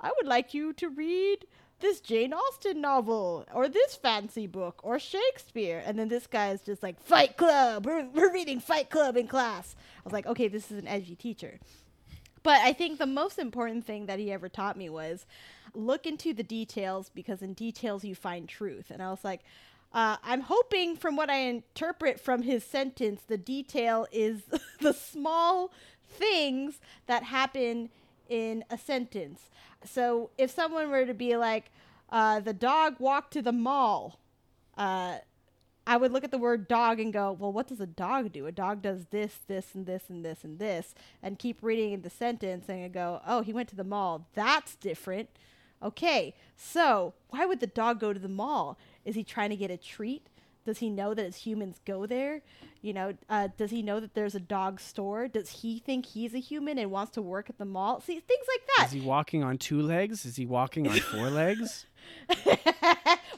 I 0.00 0.12
would 0.16 0.26
like 0.26 0.54
you 0.54 0.72
to 0.74 0.88
read 0.88 1.46
this 1.80 2.00
Jane 2.00 2.32
Austen 2.32 2.80
novel 2.80 3.44
or 3.52 3.68
this 3.68 3.94
fancy 3.94 4.46
book 4.46 4.80
or 4.82 4.98
Shakespeare. 4.98 5.82
And 5.84 5.98
then 5.98 6.08
this 6.08 6.26
guy 6.26 6.50
is 6.50 6.62
just 6.62 6.82
like, 6.82 7.00
Fight 7.00 7.36
Club. 7.36 7.84
We're, 7.86 8.06
we're 8.08 8.32
reading 8.32 8.60
Fight 8.60 8.90
Club 8.90 9.16
in 9.16 9.26
class. 9.28 9.76
I 9.98 10.02
was 10.04 10.12
like, 10.12 10.26
okay, 10.26 10.48
this 10.48 10.70
is 10.70 10.78
an 10.78 10.88
edgy 10.88 11.14
teacher. 11.14 11.58
But 12.42 12.60
I 12.60 12.72
think 12.72 12.98
the 12.98 13.06
most 13.06 13.38
important 13.38 13.84
thing 13.84 14.06
that 14.06 14.18
he 14.18 14.32
ever 14.32 14.48
taught 14.48 14.76
me 14.76 14.88
was 14.88 15.26
look 15.74 16.06
into 16.06 16.32
the 16.32 16.42
details 16.42 17.10
because 17.14 17.42
in 17.42 17.52
details 17.52 18.04
you 18.04 18.14
find 18.14 18.48
truth. 18.48 18.90
And 18.90 19.02
I 19.02 19.10
was 19.10 19.24
like, 19.24 19.40
uh, 19.92 20.16
I'm 20.22 20.42
hoping 20.42 20.96
from 20.96 21.16
what 21.16 21.30
I 21.30 21.38
interpret 21.38 22.20
from 22.20 22.42
his 22.42 22.64
sentence, 22.64 23.22
the 23.26 23.38
detail 23.38 24.06
is 24.12 24.42
the 24.80 24.92
small 24.92 25.72
things 26.08 26.80
that 27.06 27.24
happen 27.24 27.90
in 28.28 28.64
a 28.70 28.78
sentence. 28.78 29.50
So 29.84 30.30
if 30.38 30.50
someone 30.50 30.90
were 30.90 31.06
to 31.06 31.14
be 31.14 31.36
like, 31.36 31.70
uh, 32.10 32.40
the 32.40 32.52
dog 32.52 32.96
walked 32.98 33.32
to 33.34 33.42
the 33.42 33.52
mall, 33.52 34.18
uh, 34.76 35.18
I 35.86 35.96
would 35.96 36.10
look 36.10 36.24
at 36.24 36.32
the 36.32 36.38
word 36.38 36.66
dog 36.66 36.98
and 36.98 37.12
go, 37.12 37.30
well, 37.32 37.52
what 37.52 37.68
does 37.68 37.80
a 37.80 37.86
dog 37.86 38.32
do? 38.32 38.46
A 38.46 38.52
dog 38.52 38.82
does 38.82 39.06
this, 39.10 39.38
this, 39.46 39.74
and 39.74 39.86
this, 39.86 40.04
and 40.08 40.24
this, 40.24 40.42
and 40.42 40.58
this, 40.58 40.94
and 41.22 41.38
keep 41.38 41.62
reading 41.62 42.00
the 42.00 42.10
sentence 42.10 42.68
and 42.68 42.92
go, 42.92 43.20
oh, 43.26 43.42
he 43.42 43.52
went 43.52 43.68
to 43.68 43.76
the 43.76 43.84
mall. 43.84 44.26
That's 44.34 44.74
different. 44.74 45.28
Okay, 45.82 46.34
so 46.56 47.14
why 47.28 47.46
would 47.46 47.60
the 47.60 47.66
dog 47.66 48.00
go 48.00 48.12
to 48.12 48.18
the 48.18 48.28
mall? 48.28 48.78
Is 49.04 49.14
he 49.14 49.22
trying 49.22 49.50
to 49.50 49.56
get 49.56 49.70
a 49.70 49.76
treat? 49.76 50.26
Does 50.66 50.78
he 50.78 50.90
know 50.90 51.14
that 51.14 51.24
as 51.24 51.36
humans 51.36 51.80
go 51.86 52.04
there? 52.06 52.42
You 52.82 52.92
know, 52.92 53.14
uh, 53.30 53.48
does 53.56 53.70
he 53.70 53.82
know 53.82 54.00
that 54.00 54.14
there's 54.14 54.34
a 54.34 54.40
dog 54.40 54.80
store? 54.80 55.28
Does 55.28 55.62
he 55.62 55.78
think 55.78 56.06
he's 56.06 56.34
a 56.34 56.38
human 56.38 56.78
and 56.78 56.90
wants 56.90 57.12
to 57.12 57.22
work 57.22 57.48
at 57.48 57.56
the 57.56 57.64
mall? 57.64 58.00
See, 58.00 58.20
things 58.20 58.46
like 58.48 58.68
that. 58.76 58.86
Is 58.86 58.92
he 58.92 59.00
walking 59.00 59.42
on 59.42 59.58
two 59.58 59.80
legs? 59.80 60.26
Is 60.26 60.36
he 60.36 60.44
walking 60.44 60.86
on 60.86 60.98
four 60.98 61.30
legs? 61.30 61.86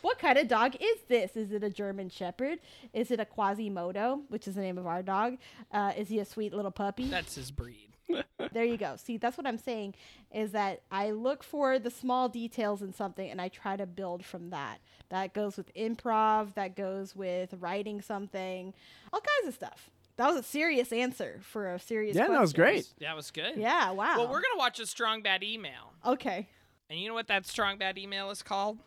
what 0.03 0.19
kind 0.19 0.39
of 0.39 0.49
dog 0.49 0.75
is 0.81 0.99
this? 1.09 1.37
Is 1.37 1.53
it 1.53 1.63
a 1.63 1.71
German 1.71 2.09
Shepherd? 2.09 2.59
Is 2.93 3.11
it 3.11 3.21
a 3.21 3.25
Quasimodo, 3.25 4.23
which 4.29 4.49
is 4.49 4.55
the 4.55 4.61
name 4.63 4.79
of 4.79 4.87
our 4.87 5.03
dog? 5.03 5.37
Uh, 5.71 5.93
is 5.97 6.09
he 6.09 6.19
a 6.19 6.25
sweet 6.25 6.53
little 6.53 6.71
puppy? 6.71 7.09
That's 7.09 7.35
his 7.35 7.51
breed. 7.51 7.89
there 8.53 8.65
you 8.65 8.77
go. 8.77 8.97
See, 8.97 9.17
that's 9.17 9.37
what 9.37 9.47
I'm 9.47 9.59
saying 9.59 9.95
is 10.33 10.53
that 10.53 10.83
I 10.91 11.11
look 11.11 11.43
for 11.43 11.79
the 11.79 11.91
small 11.91 12.29
details 12.29 12.83
in 12.83 12.93
something 12.93 13.31
and 13.31 13.41
I 13.41 13.49
try 13.49 13.77
to 13.77 13.87
build 13.87 14.25
from 14.25 14.51
that. 14.51 14.79
That 15.11 15.33
goes 15.33 15.57
with 15.57 15.73
improv, 15.75 16.55
that 16.55 16.77
goes 16.77 17.17
with 17.17 17.55
writing 17.61 18.03
something, 18.03 18.75
all 19.13 19.21
kinds 19.21 19.49
of 19.49 19.55
stuff. 19.55 19.91
That 20.17 20.27
was 20.29 20.37
a 20.37 20.43
serious 20.43 20.93
answer 20.93 21.41
for 21.43 21.73
a 21.75 21.79
serious 21.79 22.17
Yeah, 22.17 22.27
that 22.29 22.41
was 22.41 22.53
great. 22.53 22.89
That 23.01 23.15
was 23.17 23.31
good. 23.31 23.57
Yeah, 23.57 23.93
wow. 23.93 24.19
Well, 24.19 24.27
we're 24.29 24.41
gonna 24.43 24.59
watch 24.59 24.81
a 24.81 24.87
strong 24.87 25.23
bad 25.23 25.43
email, 25.43 25.93
Okay. 26.05 26.49
and 26.91 26.99
you 26.99 27.09
know 27.09 27.15
what 27.15 27.29
that 27.29 27.47
strong 27.47 27.79
bad 27.79 27.97
email 27.99 28.31
is 28.31 28.43
called? 28.43 28.79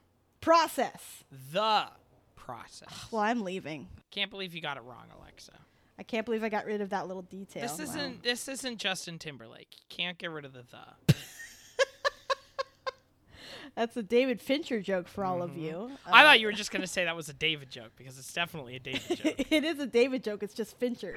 Process. 0.42 1.24
The 1.52 1.86
process. 2.36 3.08
Well, 3.12 3.22
I'm 3.22 3.42
leaving. 3.44 3.88
Can't 4.12 4.30
believe 4.30 4.54
you 4.54 4.62
got 4.62 4.78
it 4.78 4.84
wrong, 4.84 5.06
Alexa. 5.20 5.54
I 5.98 6.04
can't 6.04 6.26
believe 6.26 6.44
I 6.44 6.50
got 6.50 6.66
rid 6.66 6.82
of 6.82 6.90
that 6.90 7.08
little 7.08 7.22
detail. 7.22 7.62
This 7.62 7.80
isn't 7.80 8.24
this 8.24 8.48
isn't 8.48 8.78
Justin 8.80 9.20
Timberlake. 9.20 9.68
You 9.78 9.84
can't 9.90 10.18
get 10.18 10.32
rid 10.32 10.46
of 10.46 10.54
the 10.54 10.64
the. 11.08 11.16
That's 13.76 13.98
a 13.98 14.04
David 14.04 14.42
Fincher 14.42 14.80
joke 14.82 15.08
for 15.08 15.24
all 15.26 15.42
of 15.42 15.58
you. 15.58 15.74
Mm-hmm. 15.74 16.14
I 16.14 16.22
Uh, 16.22 16.26
thought 16.28 16.40
you 16.40 16.46
were 16.48 16.54
just 16.54 16.72
gonna 16.72 16.86
say 16.88 17.06
that 17.06 17.16
was 17.16 17.30
a 17.30 17.34
David 17.34 17.72
joke 17.72 17.92
because 17.98 18.18
it's 18.20 18.34
definitely 18.34 18.76
a 18.76 18.80
David 18.80 19.02
joke. 19.24 19.52
it 19.52 19.64
is 19.64 19.80
a 19.80 19.88
David 19.88 20.24
joke. 20.24 20.44
It's 20.44 20.54
just 20.54 20.78
Fincher. 20.78 21.16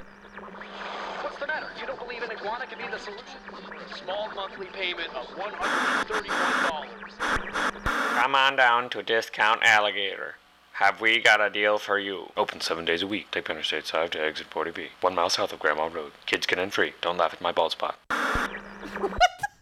What's 1.21 1.39
the 1.39 1.47
matter? 1.47 1.67
You 1.81 1.87
don't 1.87 1.99
believe 1.99 2.23
an 2.23 2.31
iguana 2.31 2.67
can 2.67 2.79
be 2.79 2.85
the 2.91 2.99
solution? 2.99 3.25
Small 4.03 4.29
monthly 4.35 4.67
payment 4.67 5.09
of 5.15 5.27
$131. 5.29 7.85
Come 7.85 8.35
on 8.35 8.57
down 8.57 8.91
to 8.91 9.03
Discount 9.03 9.61
Alligator. 9.63 10.37
Have 10.75 11.01
we 11.01 11.21
got 11.21 11.41
a 11.41 11.49
deal 11.51 11.79
for 11.79 11.99
you? 11.99 12.31
Open 12.37 12.61
seven 12.61 12.85
days 12.85 13.03
a 13.03 13.07
week. 13.07 13.31
Take 13.31 13.49
Interstate 13.49 13.85
5 13.87 14.11
to 14.11 14.21
exit 14.21 14.51
40B. 14.51 14.89
One 15.01 15.15
mile 15.15 15.31
south 15.31 15.53
of 15.53 15.61
Grandma 15.61 15.87
Road. 15.87 16.13
Kids 16.27 16.47
get 16.47 16.59
in 16.59 16.71
free. 16.71 16.93
Don't 17.01 17.17
laugh 17.17 17.33
at 17.33 17.41
my 17.41 17.53
bald 17.53 17.73
spot. 17.73 17.99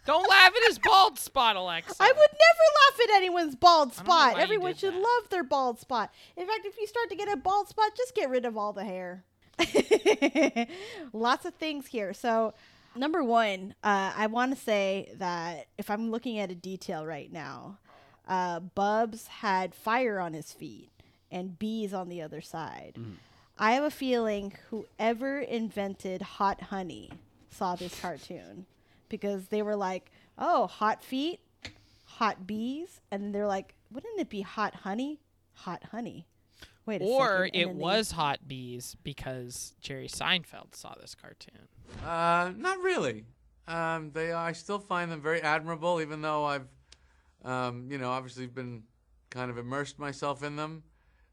Don't 0.05 0.29
laugh 0.29 0.49
at 0.49 0.69
his 0.69 0.79
bald 0.79 1.19
spot, 1.19 1.57
Alexa. 1.57 1.95
I 2.01 2.09
would 2.09 2.17
never 2.17 2.27
laugh 2.27 3.01
at 3.05 3.17
anyone's 3.17 3.55
bald 3.55 3.95
spot. 3.95 4.39
Everyone 4.39 4.75
should 4.75 4.95
that. 4.95 5.01
love 5.01 5.29
their 5.31 5.45
bald 5.45 5.79
spot. 5.79 6.13
In 6.37 6.47
fact, 6.47 6.67
if 6.67 6.77
you 6.77 6.87
start 6.87 7.09
to 7.11 7.17
get 7.17 7.29
a 7.29 7.37
bald 7.37 7.69
spot, 7.69 7.93
just 7.97 8.15
get 8.15 8.29
rid 8.29 8.45
of 8.45 8.57
all 8.57 8.73
the 8.73 8.85
hair. 8.85 9.25
Lots 11.13 11.45
of 11.45 11.55
things 11.55 11.87
here. 11.87 12.13
So, 12.13 12.53
number 12.97 13.23
one, 13.23 13.75
uh, 13.85 14.13
I 14.17 14.27
want 14.27 14.57
to 14.57 14.61
say 14.61 15.13
that 15.19 15.69
if 15.79 15.89
I'm 15.89 16.11
looking 16.11 16.39
at 16.39 16.51
a 16.51 16.55
detail 16.57 17.07
right 17.07 17.33
now, 17.33 17.79
uh, 18.27 18.59
Bubs 18.61 19.29
had 19.29 19.75
fire 19.75 20.19
on 20.19 20.33
his 20.33 20.53
feet 20.53 20.91
and 21.31 21.59
bees 21.59 21.95
on 21.95 22.09
the 22.09 22.23
other 22.23 22.41
side. 22.41 22.97
I 23.59 23.73
have 23.73 23.85
a 23.85 23.91
feeling 23.91 24.55
whoever 24.71 25.39
invented 25.39 26.23
hot 26.23 26.61
honey 26.63 27.11
saw 27.51 27.77
this 27.77 28.01
cartoon 28.01 28.67
because 29.13 29.47
they 29.49 29.63
were 29.63 29.77
like, 29.77 30.11
"Oh, 30.37 30.67
hot 30.67 31.05
feet, 31.05 31.39
hot 32.07 32.47
bees," 32.49 33.01
and 33.13 33.33
they're 33.33 33.47
like, 33.47 33.77
"Wouldn't 33.93 34.19
it 34.19 34.29
be 34.29 34.41
hot 34.41 34.75
honey? 34.75 35.21
Hot 35.55 35.85
honey." 35.93 36.27
Wait 36.87 37.01
a 37.01 37.05
or 37.05 37.45
second. 37.45 37.61
it 37.61 37.67
then 37.67 37.77
they- 37.79 37.83
was 37.85 38.11
Hot 38.11 38.49
Bees 38.49 38.97
because 39.05 39.73
Jerry 39.81 40.09
Seinfeld 40.09 40.75
saw 40.75 40.95
this 41.01 41.15
cartoon. 41.15 41.69
Uh, 42.05 42.51
not 42.57 42.81
really. 42.81 43.25
Um, 43.69 44.11
they 44.13 44.33
I 44.33 44.51
still 44.51 44.81
find 44.81 45.09
them 45.13 45.21
very 45.23 45.41
admirable, 45.43 46.01
even 46.01 46.23
though 46.23 46.45
I've, 46.45 46.67
um, 47.45 47.87
you 47.89 47.99
know, 47.99 48.11
obviously 48.11 48.49
been 48.49 48.83
kind 49.31 49.49
of 49.49 49.59
immersed 49.59 50.01
myself 50.01 50.43
in 50.43 50.57
them. 50.57 50.83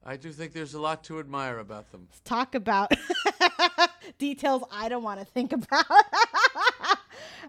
I 0.05 0.17
do 0.17 0.31
think 0.31 0.53
there's 0.53 0.75
a 0.75 0.79
lot 0.79 1.03
to 1.05 1.19
admire 1.19 1.57
about 1.57 1.91
them. 1.91 2.07
talk 2.23 2.53
about 2.53 2.91
details 4.19 4.63
I 4.71 4.87
don't 4.87 5.03
want 5.03 5.19
to 5.19 5.25
think 5.25 5.51
about. 5.51 5.85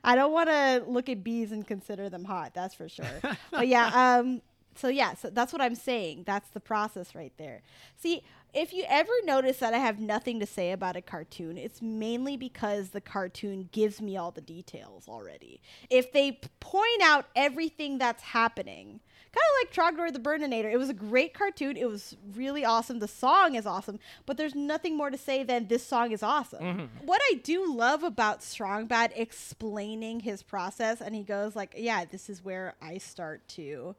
I 0.02 0.14
don't 0.14 0.32
want 0.32 0.48
to 0.48 0.84
look 0.86 1.08
at 1.08 1.22
bees 1.22 1.52
and 1.52 1.66
consider 1.66 2.08
them 2.08 2.24
hot. 2.24 2.52
That's 2.54 2.74
for 2.74 2.88
sure. 2.88 3.20
but 3.50 3.68
yeah, 3.68 4.18
um, 4.18 4.42
so 4.80 4.88
yeah, 4.88 5.14
so 5.14 5.30
that's 5.30 5.52
what 5.52 5.60
I'm 5.60 5.74
saying. 5.74 6.24
That's 6.26 6.48
the 6.50 6.60
process 6.60 7.14
right 7.14 7.32
there. 7.36 7.62
See, 7.96 8.22
if 8.52 8.72
you 8.72 8.84
ever 8.88 9.12
notice 9.24 9.58
that 9.58 9.74
I 9.74 9.78
have 9.78 10.00
nothing 10.00 10.40
to 10.40 10.46
say 10.46 10.72
about 10.72 10.96
a 10.96 11.02
cartoon, 11.02 11.56
it's 11.56 11.80
mainly 11.80 12.36
because 12.36 12.90
the 12.90 13.00
cartoon 13.00 13.68
gives 13.70 14.00
me 14.00 14.16
all 14.16 14.30
the 14.30 14.40
details 14.40 15.06
already. 15.08 15.60
If 15.88 16.12
they 16.12 16.32
p- 16.32 16.48
point 16.58 17.02
out 17.02 17.26
everything 17.36 17.98
that's 17.98 18.22
happening, 18.22 19.00
kind 19.32 19.44
of 19.50 19.60
like 19.60 19.72
Trogdor 19.72 20.12
the 20.12 20.18
Burninator, 20.18 20.72
it 20.72 20.78
was 20.78 20.88
a 20.88 20.94
great 20.94 21.32
cartoon. 21.32 21.76
It 21.76 21.88
was 21.88 22.16
really 22.34 22.64
awesome. 22.64 22.98
The 22.98 23.08
song 23.08 23.54
is 23.54 23.66
awesome, 23.66 24.00
but 24.26 24.36
there's 24.36 24.54
nothing 24.54 24.96
more 24.96 25.10
to 25.10 25.18
say 25.18 25.44
than 25.44 25.68
this 25.68 25.86
song 25.86 26.10
is 26.10 26.22
awesome. 26.22 26.64
Mm-hmm. 26.64 27.06
What 27.06 27.20
I 27.30 27.34
do 27.44 27.72
love 27.72 28.02
about 28.02 28.42
Strong 28.42 28.86
Bad 28.86 29.12
explaining 29.14 30.20
his 30.20 30.42
process, 30.42 31.00
and 31.00 31.14
he 31.14 31.22
goes 31.22 31.54
like, 31.54 31.74
"Yeah, 31.76 32.04
this 32.04 32.28
is 32.28 32.44
where 32.44 32.74
I 32.82 32.98
start 32.98 33.46
to." 33.50 33.94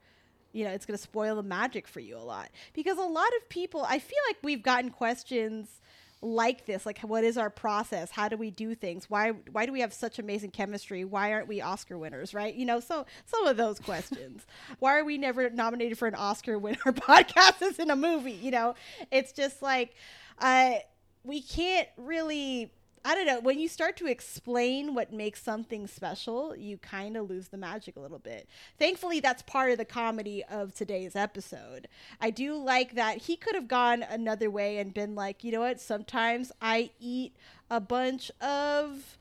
You 0.54 0.64
know, 0.64 0.72
it's 0.72 0.86
going 0.86 0.98
to 0.98 1.02
spoil 1.02 1.36
the 1.36 1.44
magic 1.44 1.88
for 1.88 2.00
you 2.00 2.18
a 2.18 2.20
lot. 2.20 2.50
Because 2.74 2.98
a 2.98 3.02
lot 3.02 3.30
of 3.38 3.50
people, 3.50 3.86
I 3.88 4.00
feel 4.00 4.20
like 4.30 4.38
we've 4.44 4.64
gotten 4.64 4.90
questions 4.90 5.82
like 6.24 6.66
this 6.68 6.86
like 6.86 7.00
what 7.00 7.24
is 7.24 7.38
our 7.38 7.50
process? 7.50 8.12
How 8.12 8.28
do 8.28 8.38
we 8.38 8.52
do 8.52 8.76
things? 8.76 9.10
Why 9.10 9.32
why 9.52 9.66
do 9.66 9.72
we 9.72 9.80
have 9.82 9.92
such 9.92 10.20
amazing 10.20 10.52
chemistry? 10.52 11.04
Why 11.04 11.34
aren't 11.34 11.48
we 11.48 11.62
oscar 11.62 11.98
winners 11.98 12.34
right? 12.34 12.54
You 12.54 12.66
know 12.66 12.80
so 12.80 13.06
some 13.26 13.48
of 13.48 13.58
those 13.58 13.80
questions. 13.80 14.46
Why 14.80 15.00
are 15.00 15.04
we 15.04 15.18
never 15.18 15.50
nominated 15.50 15.98
for 15.98 16.08
an 16.08 16.16
oscar 16.16 16.60
when 16.60 16.78
our 16.86 16.92
podcast 16.92 17.62
is 17.64 17.80
in 17.80 17.90
a 17.90 17.96
movie? 17.96 18.34
You 18.34 18.52
know 18.52 18.76
it's 19.12 19.32
just 19.32 19.62
like 19.62 19.96
uh 20.38 20.76
we 21.24 21.42
can't 21.42 21.88
really 21.98 22.72
I 23.04 23.16
don't 23.16 23.26
know. 23.26 23.40
When 23.40 23.60
you 23.60 23.68
start 23.68 23.98
to 23.98 24.06
explain 24.06 24.94
what 24.94 25.12
makes 25.12 25.42
something 25.42 25.88
special, 25.88 26.56
you 26.56 26.78
kind 26.78 27.18
of 27.18 27.30
lose 27.30 27.48
the 27.48 27.58
magic 27.58 27.96
a 27.96 28.00
little 28.00 28.20
bit. 28.20 28.48
Thankfully, 28.78 29.20
that's 29.20 29.42
part 29.42 29.72
of 29.72 29.80
the 29.80 29.86
comedy 29.86 30.44
of 30.50 30.76
today's 30.76 31.16
episode. 31.16 31.88
I 32.20 32.30
do 32.30 32.56
like 32.56 32.94
that 32.96 33.18
he 33.18 33.36
could 33.36 33.56
have 33.56 33.68
gone 33.68 34.04
another 34.04 34.52
way 34.52 34.78
and 34.78 34.94
been 34.94 35.16
like, 35.16 35.44
you 35.44 35.52
know 35.52 35.62
what? 35.62 35.82
Sometimes 35.82 36.52
I 36.62 36.92
eat 37.00 37.36
a 37.72 37.80
bunch 37.80 38.30
of 38.40 39.18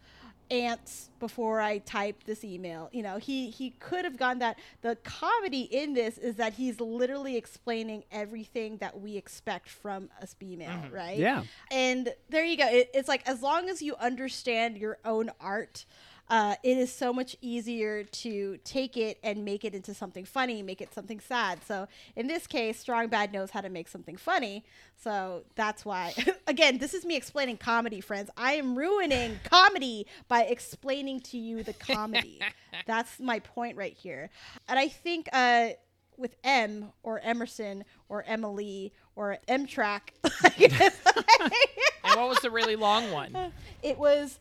ants 0.51 1.11
before 1.19 1.61
I 1.61 1.79
type 1.79 2.25
this 2.25 2.45
email. 2.45 2.89
You 2.93 3.03
know, 3.03 3.19
he 3.19 3.51
he 3.51 3.71
could 3.71 4.05
have 4.05 4.17
gone 4.17 4.39
that. 4.41 4.59
The 4.83 4.97
comedy 4.97 5.63
in 5.63 5.95
this 5.95 6.19
is 6.19 6.37
that 6.37 6.55
he's 6.55 6.81
literally 6.81 7.37
explaining 7.37 8.05
everything 8.11 8.79
that 8.79 9.01
we 9.01 9.17
expect 9.17 9.69
from 9.69 10.11
a 10.21 10.27
email, 10.45 10.71
Mhm. 10.71 10.93
right? 10.93 11.19
Yeah. 11.19 11.45
And 11.71 12.13
there 12.29 12.45
you 12.45 12.57
go. 12.57 12.67
It, 12.67 12.91
it's 12.95 13.09
like 13.09 13.27
as 13.29 13.43
long 13.43 13.69
as 13.69 13.83
you 13.83 13.95
understand 13.97 14.79
your 14.79 14.99
own 15.05 15.31
art. 15.41 15.85
Uh, 16.31 16.55
it 16.63 16.79
is 16.79 16.93
so 16.93 17.13
much 17.13 17.37
easier 17.41 18.05
to 18.05 18.57
take 18.63 18.97
it 18.97 19.19
and 19.25 19.45
make 19.45 19.65
it 19.65 19.75
into 19.75 19.93
something 19.93 20.25
funny, 20.25 20.63
make 20.63 20.81
it 20.81 20.95
something 20.95 21.19
sad. 21.19 21.59
So 21.67 21.89
in 22.15 22.29
this 22.29 22.47
case, 22.47 22.79
Strong 22.79 23.09
Bad 23.09 23.33
knows 23.33 23.51
how 23.51 23.61
to 23.61 23.69
make 23.69 23.89
something 23.89 24.17
funny. 24.17 24.65
So 25.03 25.43
that's 25.57 25.85
why, 25.85 26.15
again, 26.47 26.79
this 26.79 26.95
is 26.95 27.05
me 27.05 27.17
explaining 27.17 27.57
comedy, 27.57 28.01
friends. 28.01 28.31
I 28.37 28.53
am 28.53 28.79
ruining 28.79 29.41
comedy 29.45 30.07
by 30.29 30.43
explaining 30.45 31.21
to 31.23 31.37
you 31.39 31.65
the 31.65 31.73
comedy. 31.73 32.39
that's 32.87 33.19
my 33.19 33.41
point 33.41 33.77
right 33.77 33.95
here. 33.95 34.31
And 34.69 34.79
I 34.79 34.87
think 34.87 35.29
uh, 35.33 35.71
with 36.17 36.37
M 36.45 36.93
or 37.03 37.19
Emerson 37.19 37.85
or 38.09 38.23
Emily 38.23 38.93
or 39.17 39.39
M 39.49 39.67
Track, 39.67 40.15
And 40.23 42.17
what 42.17 42.29
was 42.29 42.39
the 42.39 42.51
really 42.51 42.77
long 42.77 43.11
one? 43.11 43.53
it 43.83 43.99
was 43.99 44.39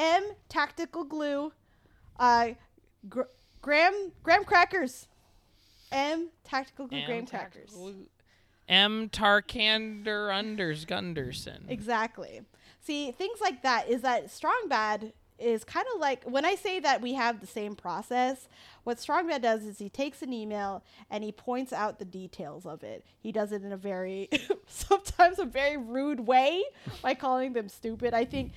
M 0.00 0.24
Tactical 0.48 1.04
Glue, 1.04 1.52
uh, 2.18 2.50
gr- 3.08 3.22
graham 3.60 4.12
graham 4.22 4.44
crackers, 4.44 5.08
M 5.92 6.30
Tactical 6.42 6.86
Glue 6.86 6.98
M 6.98 7.06
graham 7.06 7.26
crackers. 7.26 7.70
Glue. 7.70 8.06
M. 8.66 9.08
Tarkander 9.10 10.30
Unders 10.30 10.86
Gunderson. 10.86 11.66
Exactly. 11.68 12.42
See, 12.80 13.10
things 13.10 13.40
like 13.40 13.62
that 13.62 13.88
is 13.88 14.02
that 14.02 14.30
Strong 14.30 14.66
Bad 14.68 15.12
is 15.40 15.64
kind 15.64 15.86
of 15.94 16.00
like 16.00 16.22
when 16.24 16.44
I 16.44 16.54
say 16.54 16.80
that 16.80 17.00
we 17.00 17.14
have 17.14 17.40
the 17.40 17.46
same 17.46 17.74
process, 17.74 18.48
what 18.84 19.00
Strong 19.00 19.26
Bad 19.26 19.42
does 19.42 19.64
is 19.64 19.78
he 19.78 19.88
takes 19.88 20.22
an 20.22 20.32
email 20.32 20.84
and 21.10 21.24
he 21.24 21.32
points 21.32 21.72
out 21.72 21.98
the 21.98 22.04
details 22.04 22.64
of 22.64 22.84
it. 22.84 23.04
He 23.18 23.32
does 23.32 23.50
it 23.52 23.64
in 23.64 23.72
a 23.72 23.76
very, 23.76 24.28
sometimes 24.66 25.38
a 25.38 25.44
very 25.44 25.76
rude 25.76 26.20
way 26.20 26.62
by 27.02 27.14
calling 27.14 27.54
them 27.54 27.68
stupid. 27.68 28.14
I 28.14 28.24
think, 28.24 28.52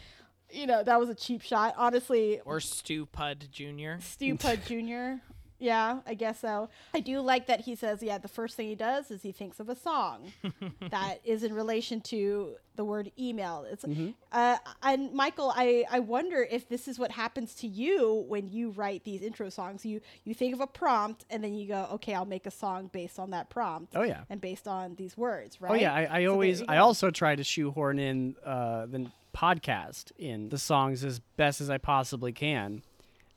you 0.54 0.68
know, 0.68 0.84
that 0.84 1.00
was 1.00 1.10
a 1.10 1.16
cheap 1.16 1.42
shot. 1.42 1.74
Honestly, 1.78 2.40
Or 2.46 2.60
Stu 2.60 3.06
Pud 3.08 3.48
Jr. 3.52 3.94
Stu 4.00 4.36
Pud 4.38 4.60
Jr. 4.66 5.22
Yeah, 5.60 6.00
I 6.06 6.14
guess 6.16 6.42
so. 6.42 6.68
I 6.94 7.00
do 7.00 7.22
like 7.22 7.48
that 7.48 7.62
he 7.62 7.76
says, 7.76 8.04
yeah, 8.04 8.18
the 8.18 8.28
first 8.28 8.58
thing 8.58 8.68
he 8.68 8.76
does 8.76 9.10
is 9.12 9.22
he 9.22 9.32
thinks 9.32 9.62
of 9.62 9.70
a 9.70 9.76
song 9.78 10.34
that 10.90 11.20
is 11.24 11.42
in 11.44 11.54
relation 11.54 12.02
to 12.02 12.56
the 12.76 12.84
word 12.84 13.14
email. 13.18 13.66
It's 13.72 13.86
uh, 14.34 14.58
and 14.82 15.14
Michael, 15.14 15.54
I, 15.56 15.86
I 15.90 16.00
wonder 16.00 16.46
if 16.52 16.68
this 16.68 16.90
is 16.90 17.00
what 17.00 17.12
happens 17.12 17.54
to 17.56 17.68
you 17.68 18.26
when 18.28 18.50
you 18.50 18.72
write 18.72 19.06
these 19.06 19.22
intro 19.22 19.48
songs. 19.50 19.86
You 19.86 20.02
you 20.26 20.34
think 20.34 20.54
of 20.54 20.60
a 20.60 20.68
prompt 20.68 21.24
and 21.30 21.42
then 21.42 21.54
you 21.54 21.66
go, 21.70 21.88
okay, 21.94 22.14
I'll 22.14 22.26
make 22.26 22.46
a 22.46 22.52
song 22.52 22.90
based 22.92 23.18
on 23.18 23.30
that 23.30 23.50
prompt. 23.50 23.94
Oh, 23.96 24.04
yeah. 24.04 24.24
and 24.30 24.42
based 24.42 24.68
on 24.68 24.96
these 24.96 25.16
words, 25.16 25.62
right? 25.62 25.72
Oh 25.72 25.76
yeah, 25.76 25.94
I, 25.94 26.20
I 26.20 26.24
So 26.26 26.32
always 26.34 26.62
I 26.68 26.78
also 26.80 27.10
try 27.10 27.38
to 27.38 27.44
shoehorn 27.44 28.00
in 28.00 28.36
uh, 28.46 28.88
the 28.88 29.10
podcast 29.36 30.12
in 30.18 30.50
the 30.50 30.58
songs 30.58 31.04
as 31.04 31.20
best 31.38 31.62
as 31.62 31.70
I 31.70 31.78
possibly 31.78 32.32
can. 32.32 32.84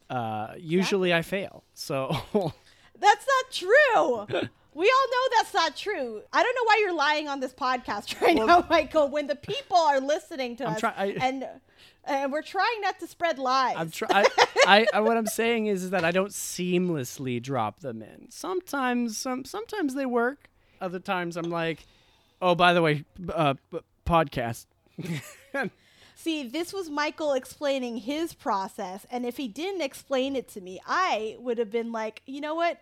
Uh, 0.08 0.54
usually 0.58 1.12
I 1.12 1.22
fail, 1.22 1.64
so 1.74 2.08
That's 2.98 3.26
not 3.26 3.52
true. 3.52 4.48
We 4.74 4.84
all 4.84 5.06
know 5.10 5.28
that's 5.38 5.54
not 5.54 5.74
true. 5.74 6.20
I 6.34 6.42
don't 6.42 6.54
know 6.54 6.64
why 6.64 6.78
you're 6.82 6.94
lying 6.94 7.28
on 7.28 7.40
this 7.40 7.54
podcast 7.54 8.20
right 8.26 8.36
now, 8.36 8.64
Michael. 8.68 9.08
When 9.08 9.26
the 9.26 9.34
people 9.36 9.76
are 9.78 10.00
listening 10.00 10.56
to 10.56 10.66
I'm 10.66 10.74
us, 10.74 10.80
try- 10.80 10.94
I- 10.96 11.16
and 11.20 11.48
and 12.04 12.30
we're 12.30 12.42
trying 12.42 12.80
not 12.82 13.00
to 13.00 13.06
spread 13.06 13.38
lies. 13.38 13.74
I'm 13.78 13.90
try- 13.90 14.24
I, 14.66 14.86
I 14.92 15.00
what 15.00 15.16
I'm 15.16 15.26
saying 15.26 15.66
is, 15.66 15.82
is 15.84 15.90
that 15.90 16.04
I 16.04 16.10
don't 16.10 16.30
seamlessly 16.30 17.42
drop 17.42 17.80
them 17.80 18.02
in. 18.02 18.30
Sometimes 18.30 19.16
some 19.16 19.44
sometimes 19.46 19.94
they 19.94 20.06
work. 20.06 20.50
Other 20.80 21.00
times 21.00 21.36
I'm 21.38 21.50
like, 21.50 21.84
oh 22.42 22.54
by 22.54 22.74
the 22.74 22.82
way, 22.82 23.04
uh, 23.30 23.54
podcast. 24.06 24.66
See, 26.18 26.48
this 26.48 26.72
was 26.72 26.88
Michael 26.88 27.34
explaining 27.34 27.98
his 27.98 28.32
process, 28.32 29.06
and 29.10 29.26
if 29.26 29.36
he 29.36 29.48
didn't 29.48 29.82
explain 29.82 30.34
it 30.34 30.48
to 30.48 30.62
me, 30.62 30.80
I 30.86 31.36
would 31.38 31.58
have 31.58 31.70
been 31.70 31.92
like, 31.92 32.22
you 32.24 32.40
know 32.40 32.54
what? 32.54 32.80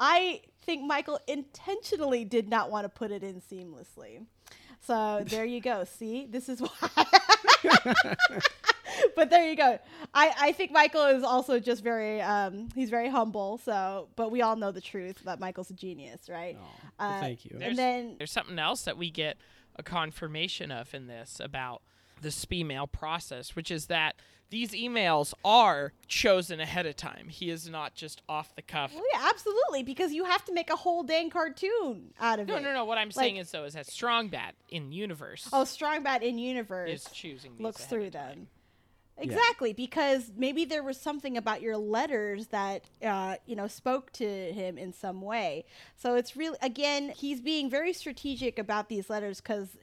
I 0.00 0.40
think 0.62 0.84
Michael 0.84 1.20
intentionally 1.26 2.24
did 2.24 2.48
not 2.48 2.70
want 2.70 2.86
to 2.86 2.88
put 2.88 3.10
it 3.10 3.22
in 3.22 3.42
seamlessly. 3.42 4.24
So 4.80 5.22
there 5.26 5.44
you 5.44 5.60
go. 5.60 5.84
See, 5.98 6.26
this 6.26 6.48
is 6.48 6.62
why. 6.62 6.88
but 9.14 9.28
there 9.28 9.46
you 9.46 9.56
go. 9.56 9.78
I, 10.14 10.32
I 10.40 10.52
think 10.52 10.72
Michael 10.72 11.04
is 11.04 11.22
also 11.22 11.58
just 11.58 11.84
very 11.84 12.22
um 12.22 12.70
he's 12.74 12.88
very 12.88 13.10
humble. 13.10 13.58
So, 13.58 14.08
but 14.16 14.30
we 14.30 14.40
all 14.40 14.56
know 14.56 14.72
the 14.72 14.80
truth 14.80 15.18
that 15.26 15.38
Michael's 15.38 15.68
a 15.68 15.74
genius, 15.74 16.30
right? 16.30 16.56
uh, 16.98 17.20
thank 17.20 17.44
you. 17.44 17.56
There's, 17.58 17.70
And 17.70 17.78
then 17.78 18.14
there's 18.16 18.32
something 18.32 18.58
else 18.58 18.82
that 18.82 18.96
we 18.96 19.10
get 19.10 19.36
a 19.76 19.82
confirmation 19.82 20.70
of 20.70 20.94
in 20.94 21.08
this 21.08 21.40
about 21.44 21.82
the 22.20 22.34
email 22.52 22.86
process, 22.86 23.54
which 23.56 23.70
is 23.70 23.86
that 23.86 24.16
these 24.50 24.72
emails 24.72 25.32
are 25.44 25.92
chosen 26.08 26.58
ahead 26.58 26.84
of 26.84 26.96
time. 26.96 27.28
He 27.28 27.50
is 27.50 27.68
not 27.68 27.94
just 27.94 28.20
off 28.28 28.52
the 28.56 28.62
cuff. 28.62 28.92
well, 28.92 29.04
yeah, 29.12 29.28
absolutely, 29.30 29.84
because 29.84 30.12
you 30.12 30.24
have 30.24 30.44
to 30.46 30.52
make 30.52 30.70
a 30.70 30.76
whole 30.76 31.04
dang 31.04 31.30
cartoon 31.30 32.12
out 32.20 32.40
of 32.40 32.48
No, 32.48 32.56
it. 32.56 32.62
no, 32.62 32.68
no. 32.70 32.74
No. 32.74 32.84
What 32.84 32.98
I'm 32.98 33.12
saying 33.12 33.36
is 33.36 33.50
though 33.52 33.62
is 33.64 33.74
that 33.74 33.86
Strong 33.86 34.28
Bad 34.28 34.54
in 34.68 34.90
universe 34.90 35.48
Oh, 35.52 35.62
Strong 35.64 36.02
Bad 36.02 36.22
in 36.24 36.36
universe 36.38 36.90
is 36.90 37.04
choosing 37.12 37.52
these 37.52 37.60
looks 37.60 37.84
through 37.84 38.10
them. 38.10 38.48
Exactly, 39.22 39.74
because 39.74 40.32
maybe 40.34 40.64
there 40.64 40.82
was 40.82 40.98
something 40.98 41.36
about 41.36 41.60
your 41.60 41.76
letters 41.76 42.46
that 42.48 42.84
uh, 43.04 43.36
you 43.46 43.54
know 43.54 43.66
spoke 43.68 44.10
to 44.14 44.24
him 44.52 44.78
in 44.78 44.92
some 44.94 45.20
way. 45.20 45.66
So 45.94 46.14
it's 46.14 46.36
really 46.36 46.56
again, 46.62 47.10
he's 47.14 47.40
being 47.42 47.68
very 47.68 47.92
strategic 47.92 48.58
about 48.58 48.88
these 48.88 49.10
letters 49.10 49.40
because 49.42 49.76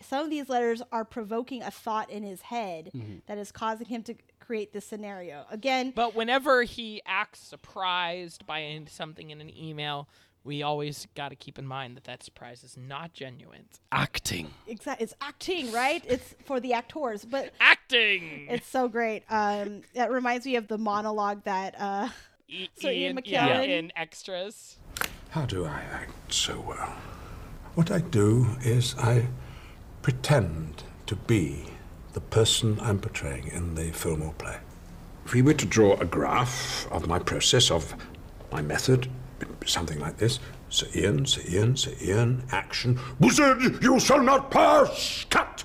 some 0.00 0.24
of 0.24 0.30
these 0.30 0.48
letters 0.48 0.82
are 0.92 1.04
provoking 1.04 1.62
a 1.62 1.70
thought 1.70 2.10
in 2.10 2.22
his 2.22 2.42
head 2.42 2.90
Mhm. 2.94 3.22
that 3.26 3.38
is 3.38 3.50
causing 3.52 3.86
him 3.86 4.02
to 4.04 4.14
create 4.38 4.72
this 4.72 4.84
scenario. 4.86 5.46
Again, 5.50 5.90
But 5.94 6.14
whenever 6.14 6.62
he 6.62 7.02
acts 7.06 7.40
surprised 7.40 8.46
by 8.46 8.82
something 8.88 9.30
in 9.30 9.40
an 9.40 9.56
email, 9.56 10.08
we 10.44 10.62
always 10.62 11.08
got 11.16 11.30
to 11.30 11.34
keep 11.36 11.58
in 11.58 11.66
mind 11.66 11.96
that 11.96 12.04
that 12.04 12.22
surprise 12.22 12.62
is 12.62 12.76
not 12.76 13.12
genuine. 13.12 13.66
Acting. 13.90 14.52
Exactly, 14.68 15.02
it's 15.04 15.14
acting, 15.20 15.72
right? 15.72 16.04
It's 16.06 16.34
for 16.44 16.60
the 16.60 16.72
actors, 16.72 17.24
but 17.24 17.52
acting. 17.58 18.46
It's 18.48 18.66
so 18.68 18.86
great. 18.88 19.24
Um, 19.28 19.82
that 19.94 20.12
reminds 20.12 20.46
me 20.46 20.54
of 20.56 20.68
the 20.68 20.78
monologue 20.78 21.42
that 21.44 21.74
uh, 21.80 22.10
E- 22.48 22.68
Sir 22.78 22.90
Ian 22.92 23.16
Ian, 23.16 23.22
yeah, 23.24 23.48
McKellen. 23.48 23.68
in 23.68 23.92
extras. 23.96 24.76
How 25.30 25.44
do 25.46 25.64
I 25.64 25.80
act 25.80 26.32
so 26.32 26.60
well? 26.60 26.94
What 27.74 27.90
I 27.90 27.98
do 27.98 28.46
is 28.62 28.94
I 28.98 29.26
pretend 30.10 30.84
to 31.04 31.16
be 31.16 31.64
the 32.12 32.20
person 32.20 32.78
I'm 32.80 33.00
portraying 33.00 33.48
in 33.48 33.74
the 33.74 33.90
film 33.90 34.22
or 34.22 34.32
play. 34.34 34.58
If 35.24 35.32
we 35.34 35.42
were 35.42 35.54
to 35.54 35.66
draw 35.66 35.94
a 35.94 36.04
graph 36.04 36.86
of 36.92 37.08
my 37.08 37.18
process, 37.18 37.72
of 37.72 37.92
my 38.52 38.62
method, 38.62 39.08
something 39.64 39.98
like 39.98 40.18
this 40.18 40.38
Sir 40.68 40.86
Ian, 40.94 41.26
Sir 41.26 41.42
Ian, 41.48 41.76
Sir 41.76 41.90
Ian, 42.00 42.44
action. 42.52 43.00
Wizard, 43.18 43.82
you 43.82 43.98
shall 43.98 44.22
not 44.22 44.48
pass! 44.48 45.26
Cut! 45.28 45.64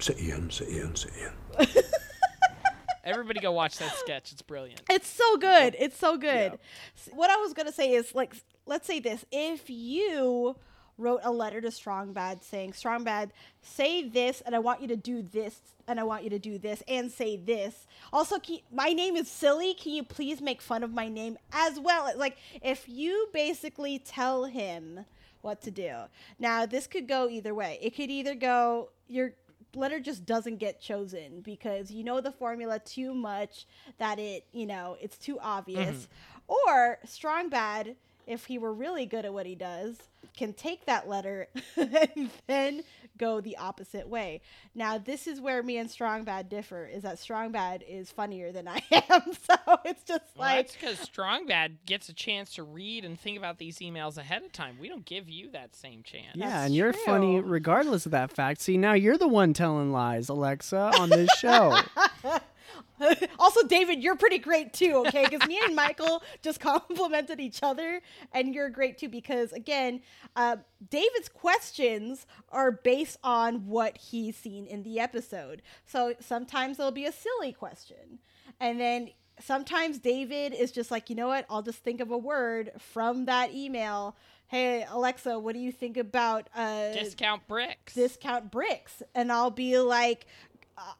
Sir 0.00 0.12
Ian, 0.20 0.50
Sir 0.50 0.66
Ian, 0.68 0.94
Sir 0.94 1.08
Ian. 1.18 1.66
Everybody 3.04 3.40
go 3.40 3.52
watch 3.52 3.78
that 3.78 3.94
sketch. 3.94 4.32
It's 4.32 4.42
brilliant. 4.42 4.82
It's 4.90 5.08
so 5.08 5.38
good. 5.38 5.74
It's 5.78 5.96
so 5.96 6.18
good. 6.18 6.58
S- 6.94 7.08
What 7.14 7.30
I 7.30 7.36
was 7.36 7.54
gonna 7.54 7.72
say 7.72 7.92
is 7.92 8.14
like, 8.14 8.34
let's 8.66 8.86
say 8.86 9.00
this: 9.00 9.24
if 9.32 9.70
you 9.70 10.56
wrote 11.00 11.20
a 11.22 11.30
letter 11.30 11.60
to 11.60 11.70
Strong 11.70 12.12
Bad 12.12 12.44
saying, 12.44 12.74
"Strong 12.74 13.04
Bad, 13.04 13.32
say 13.62 14.02
this, 14.06 14.40
and 14.42 14.54
I 14.54 14.58
want 14.58 14.82
you 14.82 14.88
to 14.88 14.96
do 14.96 15.22
this, 15.22 15.60
and 15.88 15.98
I 15.98 16.04
want 16.04 16.24
you 16.24 16.30
to 16.30 16.38
do 16.38 16.58
this, 16.58 16.82
and 16.86 17.10
say 17.10 17.36
this." 17.36 17.86
Also, 18.12 18.38
can 18.38 18.56
you- 18.56 18.62
my 18.70 18.92
name 18.92 19.16
is 19.16 19.30
silly. 19.30 19.74
Can 19.74 19.92
you 19.92 20.02
please 20.02 20.40
make 20.40 20.60
fun 20.60 20.82
of 20.82 20.92
my 20.92 21.08
name 21.08 21.38
as 21.52 21.80
well? 21.80 22.10
Like, 22.16 22.36
if 22.62 22.88
you 22.88 23.28
basically 23.32 23.98
tell 23.98 24.44
him 24.44 25.06
what 25.42 25.62
to 25.62 25.70
do. 25.70 25.94
Now, 26.38 26.66
this 26.66 26.86
could 26.86 27.08
go 27.08 27.28
either 27.28 27.54
way. 27.54 27.78
It 27.80 27.94
could 27.94 28.10
either 28.10 28.34
go 28.34 28.90
your 29.08 29.34
letter 29.74 30.00
just 30.00 30.26
doesn't 30.26 30.56
get 30.56 30.80
chosen 30.80 31.40
because 31.40 31.90
you 31.90 32.02
know 32.02 32.20
the 32.20 32.32
formula 32.32 32.78
too 32.78 33.14
much 33.14 33.66
that 33.98 34.18
it, 34.18 34.44
you 34.52 34.66
know, 34.66 34.96
it's 35.00 35.16
too 35.16 35.38
obvious. 35.40 35.96
Mm-hmm. 35.96 36.68
Or 36.68 36.98
Strong 37.04 37.50
Bad, 37.50 37.96
if 38.30 38.46
he 38.46 38.58
were 38.58 38.72
really 38.72 39.06
good 39.06 39.24
at 39.24 39.32
what 39.32 39.46
he 39.46 39.54
does, 39.54 39.96
can 40.36 40.52
take 40.52 40.86
that 40.86 41.08
letter 41.08 41.48
and 41.76 42.30
then 42.46 42.82
go 43.18 43.40
the 43.40 43.56
opposite 43.56 44.08
way. 44.08 44.40
Now, 44.74 44.96
this 44.96 45.26
is 45.26 45.40
where 45.40 45.62
me 45.62 45.76
and 45.76 45.90
Strong 45.90 46.24
Bad 46.24 46.48
differ 46.48 46.86
is 46.86 47.02
that 47.02 47.18
Strong 47.18 47.52
Bad 47.52 47.84
is 47.86 48.10
funnier 48.10 48.52
than 48.52 48.68
I 48.68 48.82
am. 49.10 49.22
So 49.32 49.78
it's 49.84 50.02
just 50.04 50.24
Well, 50.36 50.46
like 50.48 50.66
that's 50.68 50.76
because 50.76 50.98
Strong 51.00 51.46
Bad 51.46 51.78
gets 51.84 52.08
a 52.08 52.14
chance 52.14 52.54
to 52.54 52.62
read 52.62 53.04
and 53.04 53.18
think 53.18 53.36
about 53.36 53.58
these 53.58 53.78
emails 53.78 54.16
ahead 54.16 54.42
of 54.42 54.52
time. 54.52 54.76
We 54.80 54.88
don't 54.88 55.04
give 55.04 55.28
you 55.28 55.50
that 55.50 55.74
same 55.74 56.02
chance. 56.02 56.36
Yeah, 56.36 56.64
and 56.64 56.74
you're 56.74 56.92
funny 56.92 57.40
regardless 57.40 58.06
of 58.06 58.12
that 58.12 58.30
fact. 58.30 58.60
See, 58.60 58.78
now 58.78 58.92
you're 58.92 59.18
the 59.18 59.28
one 59.28 59.52
telling 59.52 59.92
lies, 59.92 60.28
Alexa, 60.28 60.92
on 60.98 61.10
this 61.10 61.30
show. 61.38 61.76
also, 63.38 63.66
David, 63.66 64.02
you're 64.02 64.16
pretty 64.16 64.38
great 64.38 64.72
too, 64.72 65.04
okay? 65.06 65.24
Because 65.28 65.46
me 65.48 65.60
and 65.64 65.74
Michael 65.74 66.22
just 66.42 66.60
complimented 66.60 67.40
each 67.40 67.62
other, 67.62 68.00
and 68.32 68.54
you're 68.54 68.70
great 68.70 68.98
too. 68.98 69.08
Because 69.08 69.52
again, 69.52 70.00
uh, 70.36 70.56
David's 70.88 71.28
questions 71.28 72.26
are 72.50 72.70
based 72.70 73.18
on 73.24 73.66
what 73.66 73.96
he's 73.98 74.36
seen 74.36 74.66
in 74.66 74.82
the 74.82 75.00
episode. 75.00 75.62
So 75.84 76.14
sometimes 76.20 76.76
there'll 76.76 76.92
be 76.92 77.06
a 77.06 77.12
silly 77.12 77.52
question, 77.52 78.18
and 78.60 78.80
then 78.80 79.10
sometimes 79.40 79.98
David 79.98 80.52
is 80.54 80.70
just 80.70 80.90
like, 80.90 81.10
you 81.10 81.16
know 81.16 81.28
what? 81.28 81.46
I'll 81.50 81.62
just 81.62 81.78
think 81.78 82.00
of 82.00 82.10
a 82.10 82.18
word 82.18 82.72
from 82.78 83.24
that 83.26 83.54
email. 83.54 84.16
Hey 84.48 84.84
Alexa, 84.90 85.38
what 85.38 85.54
do 85.54 85.60
you 85.60 85.70
think 85.70 85.96
about 85.96 86.48
uh, 86.56 86.92
Discount 86.92 87.46
bricks. 87.46 87.94
discount 87.94 88.50
bricks? 88.50 89.00
And 89.14 89.30
I'll 89.30 89.52
be 89.52 89.78
like, 89.78 90.26
"Uh, 90.49 90.49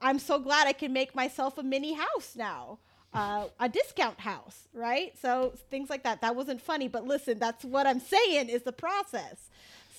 I'm 0.00 0.18
so 0.18 0.38
glad 0.38 0.66
I 0.66 0.72
can 0.72 0.92
make 0.92 1.14
myself 1.14 1.58
a 1.58 1.62
mini 1.62 1.94
house 1.94 2.34
now. 2.36 2.78
Uh, 3.12 3.46
a 3.58 3.68
discount 3.68 4.20
house, 4.20 4.68
right? 4.72 5.12
So 5.20 5.52
things 5.68 5.90
like 5.90 6.04
that. 6.04 6.20
That 6.20 6.36
wasn't 6.36 6.60
funny, 6.60 6.86
but 6.86 7.04
listen, 7.04 7.40
that's 7.40 7.64
what 7.64 7.84
I'm 7.86 7.98
saying 7.98 8.48
is 8.48 8.62
the 8.62 8.72
process. 8.72 9.48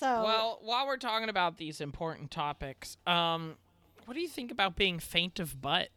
So 0.00 0.06
Well, 0.24 0.58
while 0.62 0.86
we're 0.86 0.96
talking 0.96 1.28
about 1.28 1.58
these 1.58 1.80
important 1.82 2.30
topics, 2.30 2.96
um, 3.06 3.56
what 4.06 4.14
do 4.14 4.20
you 4.20 4.28
think 4.28 4.50
about 4.50 4.76
being 4.76 4.98
faint 4.98 5.38
of 5.40 5.60
butt? 5.60 5.90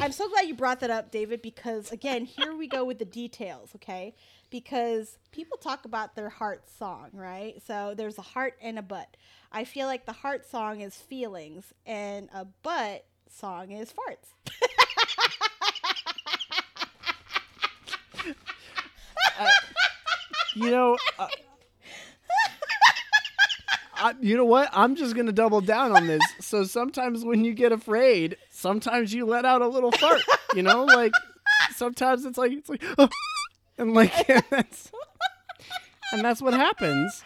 I'm 0.00 0.12
so 0.12 0.28
glad 0.28 0.46
you 0.46 0.54
brought 0.54 0.80
that 0.80 0.90
up, 0.90 1.10
David, 1.10 1.40
because 1.40 1.90
again, 1.90 2.24
here 2.24 2.54
we 2.54 2.66
go 2.66 2.84
with 2.84 2.98
the 2.98 3.04
details, 3.04 3.70
okay? 3.76 4.14
Because 4.50 5.18
people 5.32 5.56
talk 5.56 5.84
about 5.84 6.16
their 6.16 6.28
heart 6.28 6.68
song, 6.68 7.10
right? 7.12 7.60
So 7.66 7.94
there's 7.96 8.18
a 8.18 8.22
heart 8.22 8.54
and 8.60 8.78
a 8.78 8.82
butt. 8.82 9.16
I 9.52 9.64
feel 9.64 9.86
like 9.86 10.06
the 10.06 10.12
heart 10.12 10.48
song 10.48 10.80
is 10.80 10.96
feelings, 10.96 11.72
and 11.86 12.28
a 12.34 12.44
butt 12.44 13.04
song 13.28 13.72
is 13.72 13.92
farts. 13.92 14.34
you 20.54 20.70
know, 20.70 20.96
uh, 21.18 21.28
I, 24.00 24.14
you 24.20 24.36
know 24.36 24.44
what? 24.44 24.70
I'm 24.72 24.96
just 24.96 25.14
gonna 25.14 25.32
double 25.32 25.60
down 25.60 25.94
on 25.96 26.06
this. 26.06 26.22
So 26.40 26.64
sometimes 26.64 27.24
when 27.24 27.44
you 27.44 27.52
get 27.54 27.70
afraid, 27.72 28.36
sometimes 28.50 29.12
you 29.14 29.26
let 29.26 29.44
out 29.44 29.62
a 29.62 29.68
little 29.68 29.92
fart. 29.92 30.22
You 30.54 30.62
know, 30.62 30.84
like 30.84 31.12
sometimes 31.74 32.24
it's 32.24 32.38
like 32.38 32.52
it's 32.52 32.68
like, 32.68 32.82
oh, 32.98 33.08
and 33.78 33.94
like 33.94 34.12
that's 34.50 34.90
and 36.12 36.24
that's 36.24 36.40
what 36.42 36.54
happens. 36.54 37.24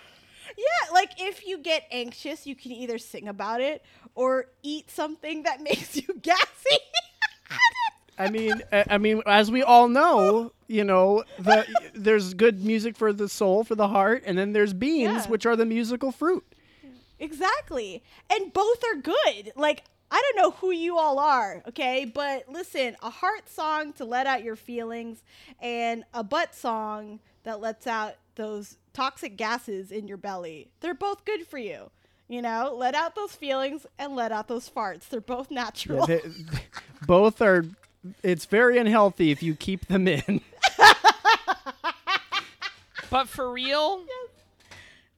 Yeah, 0.57 0.93
like 0.93 1.11
if 1.19 1.47
you 1.47 1.59
get 1.59 1.85
anxious, 1.91 2.47
you 2.47 2.55
can 2.55 2.73
either 2.73 2.99
sing 2.99 3.29
about 3.29 3.61
it 3.61 3.83
or 4.15 4.47
eat 4.63 4.91
something 4.91 5.43
that 5.45 5.61
makes 5.63 5.97
you 5.97 6.07
gassy. 6.23 6.79
I 8.19 8.31
mean, 8.31 8.63
I 8.73 8.85
I 8.91 8.99
mean, 8.99 9.23
as 9.27 9.51
we 9.51 9.63
all 9.63 9.89
know, 9.89 10.53
you 10.69 10.85
know, 10.85 11.25
the 11.39 11.67
there's 11.95 12.35
good 12.35 12.65
music 12.65 12.97
for 12.97 13.13
the 13.13 13.29
soul, 13.29 13.65
for 13.65 13.75
the 13.75 13.89
heart, 13.89 14.23
and 14.27 14.39
then 14.39 14.53
there's 14.53 14.73
beans, 14.73 15.25
Yeah. 15.25 15.27
which 15.31 15.47
are 15.47 15.57
the 15.57 15.67
musical 15.67 16.13
fruit. 16.13 16.45
Exactly. 17.25 18.03
And 18.31 18.53
both 18.53 18.83
are 18.85 18.97
good. 19.01 19.53
Like, 19.57 19.85
I 20.11 20.21
don't 20.23 20.37
know 20.43 20.51
who 20.53 20.71
you 20.71 20.99
all 20.99 21.19
are, 21.19 21.63
okay? 21.69 22.05
But 22.05 22.45
listen, 22.49 22.97
a 23.03 23.11
heart 23.11 23.49
song 23.49 23.93
to 23.95 24.05
let 24.05 24.27
out 24.27 24.45
your 24.45 24.57
feelings 24.57 25.23
and 25.61 26.05
a 26.13 26.23
butt 26.23 26.55
song 26.55 27.21
that 27.43 27.61
lets 27.61 27.87
out 27.87 28.15
those 28.37 28.77
toxic 28.93 29.37
gases 29.37 29.91
in 29.91 30.07
your 30.07 30.17
belly. 30.19 30.69
They're 30.81 30.95
both 30.95 31.25
good 31.25 31.47
for 31.47 31.59
you. 31.59 31.91
You 32.29 32.43
know, 32.43 32.75
let 32.77 32.95
out 32.95 33.15
those 33.15 33.33
feelings 33.35 33.87
and 33.99 34.15
let 34.15 34.33
out 34.33 34.49
those 34.49 34.69
farts. 34.71 35.09
They're 35.09 35.21
both 35.21 35.49
Yeah, 35.51 35.63
natural. 35.65 36.07
they- 36.07 36.23
both 37.07 37.41
are. 37.43 37.65
It's 38.23 38.45
very 38.45 38.77
unhealthy 38.79 39.31
if 39.31 39.43
you 39.43 39.55
keep 39.57 39.87
them 39.87 40.07
in. 40.07 40.41
But 43.11 43.29
for 43.29 43.49
real, 43.53 44.03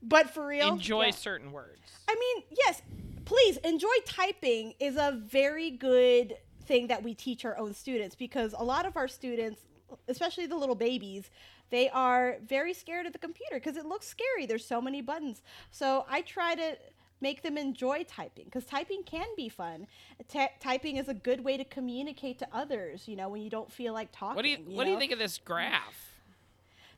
but 0.02 0.28
for 0.28 0.46
real, 0.46 0.68
enjoy 0.74 1.06
yeah. 1.06 1.10
certain 1.12 1.50
words. 1.50 1.80
I 2.08 2.14
mean, 2.14 2.44
yes, 2.50 2.82
please 3.24 3.56
enjoy 3.58 3.88
typing 4.04 4.74
is 4.78 4.96
a 4.96 5.20
very 5.26 5.70
good 5.70 6.36
thing 6.64 6.86
that 6.88 7.02
we 7.02 7.14
teach 7.14 7.44
our 7.44 7.56
own 7.58 7.74
students 7.74 8.14
because 8.14 8.54
a 8.56 8.64
lot 8.64 8.86
of 8.86 8.96
our 8.96 9.08
students, 9.08 9.62
especially 10.08 10.46
the 10.46 10.56
little 10.56 10.74
babies, 10.74 11.30
they 11.70 11.88
are 11.90 12.36
very 12.44 12.72
scared 12.72 13.06
of 13.06 13.12
the 13.12 13.18
computer 13.18 13.54
because 13.54 13.76
it 13.76 13.86
looks 13.86 14.06
scary. 14.06 14.46
There's 14.46 14.64
so 14.64 14.80
many 14.80 15.00
buttons. 15.00 15.42
So 15.70 16.06
I 16.08 16.22
try 16.22 16.54
to 16.54 16.76
make 17.20 17.42
them 17.42 17.56
enjoy 17.56 18.04
typing 18.04 18.44
because 18.44 18.64
typing 18.64 19.02
can 19.02 19.26
be 19.36 19.48
fun. 19.48 19.86
Ty- 20.28 20.52
typing 20.60 20.96
is 20.96 21.08
a 21.08 21.14
good 21.14 21.42
way 21.42 21.56
to 21.56 21.64
communicate 21.64 22.38
to 22.40 22.48
others, 22.52 23.08
you 23.08 23.16
know, 23.16 23.28
when 23.28 23.42
you 23.42 23.50
don't 23.50 23.72
feel 23.72 23.92
like 23.92 24.10
talking. 24.12 24.36
What 24.36 24.42
do 24.42 24.50
you 24.50 24.58
What 24.58 24.84
do 24.84 24.90
you 24.90 24.98
think 24.98 25.12
of 25.12 25.18
this 25.18 25.38
graph? 25.38 26.12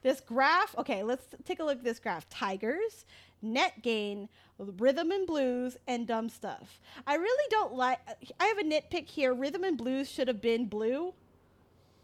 This 0.00 0.20
graph, 0.20 0.76
okay, 0.78 1.02
let's 1.02 1.26
take 1.44 1.58
a 1.58 1.64
look 1.64 1.78
at 1.78 1.84
this 1.84 1.98
graph. 1.98 2.28
Tigers, 2.28 3.04
net 3.42 3.82
gain, 3.82 4.28
rhythm 4.58 5.10
and 5.10 5.26
blues, 5.26 5.76
and 5.86 6.06
dumb 6.06 6.28
stuff. 6.28 6.80
I 7.06 7.14
really 7.14 7.46
don't 7.50 7.74
like, 7.74 7.98
I 8.40 8.46
have 8.46 8.58
a 8.58 8.64
nitpick 8.64 9.08
here. 9.08 9.32
Rhythm 9.34 9.64
and 9.64 9.76
blues 9.76 10.10
should 10.10 10.28
have 10.28 10.40
been 10.40 10.66
blue 10.66 11.14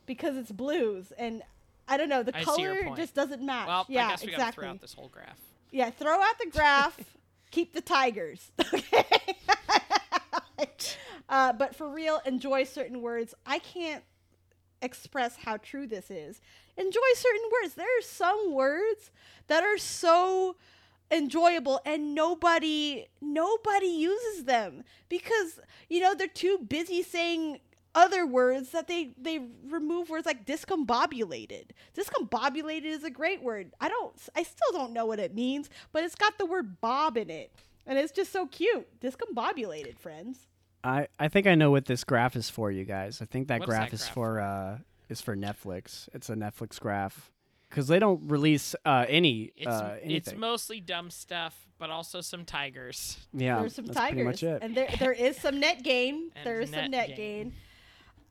because 0.06 0.36
it's 0.36 0.52
blues. 0.52 1.12
And 1.18 1.42
I 1.88 1.96
don't 1.96 2.08
know, 2.08 2.22
the 2.22 2.36
I 2.36 2.44
color 2.44 2.94
just 2.96 3.14
doesn't 3.14 3.42
match. 3.42 3.66
Well, 3.66 3.86
yeah, 3.88 4.06
I 4.06 4.10
guess 4.10 4.24
we 4.24 4.32
exactly. 4.32 4.38
gotta 4.38 4.52
throw 4.54 4.68
out 4.70 4.80
this 4.80 4.94
whole 4.94 5.08
graph. 5.08 5.40
Yeah, 5.70 5.90
throw 5.90 6.20
out 6.20 6.38
the 6.38 6.50
graph, 6.50 6.98
keep 7.50 7.72
the 7.72 7.80
tigers. 7.80 8.50
Okay. 8.80 9.04
uh, 11.28 11.52
but 11.52 11.74
for 11.74 11.88
real, 11.88 12.20
enjoy 12.24 12.64
certain 12.64 13.02
words. 13.02 13.34
I 13.44 13.58
can't 13.58 14.04
express 14.82 15.36
how 15.36 15.56
true 15.56 15.86
this 15.86 16.10
is. 16.10 16.40
Enjoy 16.76 17.00
certain 17.14 17.42
words. 17.60 17.74
There 17.74 17.86
are 17.86 18.02
some 18.02 18.52
words 18.52 19.10
that 19.48 19.64
are 19.64 19.78
so 19.78 20.56
enjoyable 21.14 21.80
and 21.86 22.14
nobody 22.14 23.06
nobody 23.20 23.86
uses 23.86 24.44
them 24.44 24.82
because 25.08 25.60
you 25.88 26.00
know 26.00 26.14
they're 26.14 26.26
too 26.26 26.58
busy 26.68 27.02
saying 27.02 27.60
other 27.94 28.26
words 28.26 28.70
that 28.70 28.88
they 28.88 29.14
they 29.16 29.40
remove 29.68 30.10
words 30.10 30.26
like 30.26 30.44
discombobulated. 30.44 31.70
Discombobulated 31.96 32.86
is 32.86 33.04
a 33.04 33.10
great 33.10 33.42
word. 33.42 33.72
I 33.80 33.88
don't 33.88 34.14
I 34.34 34.42
still 34.42 34.72
don't 34.72 34.92
know 34.92 35.06
what 35.06 35.20
it 35.20 35.34
means, 35.34 35.70
but 35.92 36.04
it's 36.04 36.16
got 36.16 36.36
the 36.38 36.46
word 36.46 36.80
bob 36.80 37.16
in 37.16 37.30
it. 37.30 37.52
And 37.86 37.98
it's 37.98 38.12
just 38.12 38.32
so 38.32 38.46
cute. 38.46 39.00
Discombobulated, 39.00 39.98
friends. 39.98 40.38
I, 40.82 41.08
I 41.18 41.28
think 41.28 41.46
I 41.46 41.54
know 41.54 41.70
what 41.70 41.86
this 41.86 42.04
graph 42.04 42.36
is 42.36 42.50
for, 42.50 42.70
you 42.70 42.84
guys. 42.84 43.20
I 43.22 43.26
think 43.26 43.48
that 43.48 43.62
graph 43.62 43.90
that 43.90 43.94
is 43.94 44.02
graph 44.02 44.14
for 44.14 44.40
uh 44.40 44.78
is 45.08 45.20
for 45.20 45.36
Netflix. 45.36 46.08
It's 46.12 46.28
a 46.28 46.34
Netflix 46.34 46.80
graph. 46.80 47.30
Because 47.74 47.88
they 47.88 47.98
don't 47.98 48.28
release 48.30 48.76
uh, 48.84 49.04
any 49.08 49.50
It's 49.56 49.66
uh, 49.66 49.98
it's 50.02 50.34
mostly 50.36 50.80
dumb 50.80 51.10
stuff, 51.10 51.66
but 51.78 51.90
also 51.90 52.20
some 52.20 52.44
tigers. 52.44 53.18
yeah, 53.32 53.58
There's 53.58 53.74
some 53.74 53.86
that's 53.86 53.98
pretty 53.98 54.16
tigers, 54.16 54.26
much 54.26 54.42
it. 54.44 54.62
and 54.62 54.76
there 54.76 54.88
there 55.00 55.12
is 55.12 55.36
some 55.36 55.58
net 55.58 55.82
gain. 55.82 56.30
And 56.36 56.46
there 56.46 56.60
is 56.60 56.70
some 56.70 56.82
net 56.82 56.90
net 56.90 57.08
gain. 57.08 57.16
gain. 57.16 57.52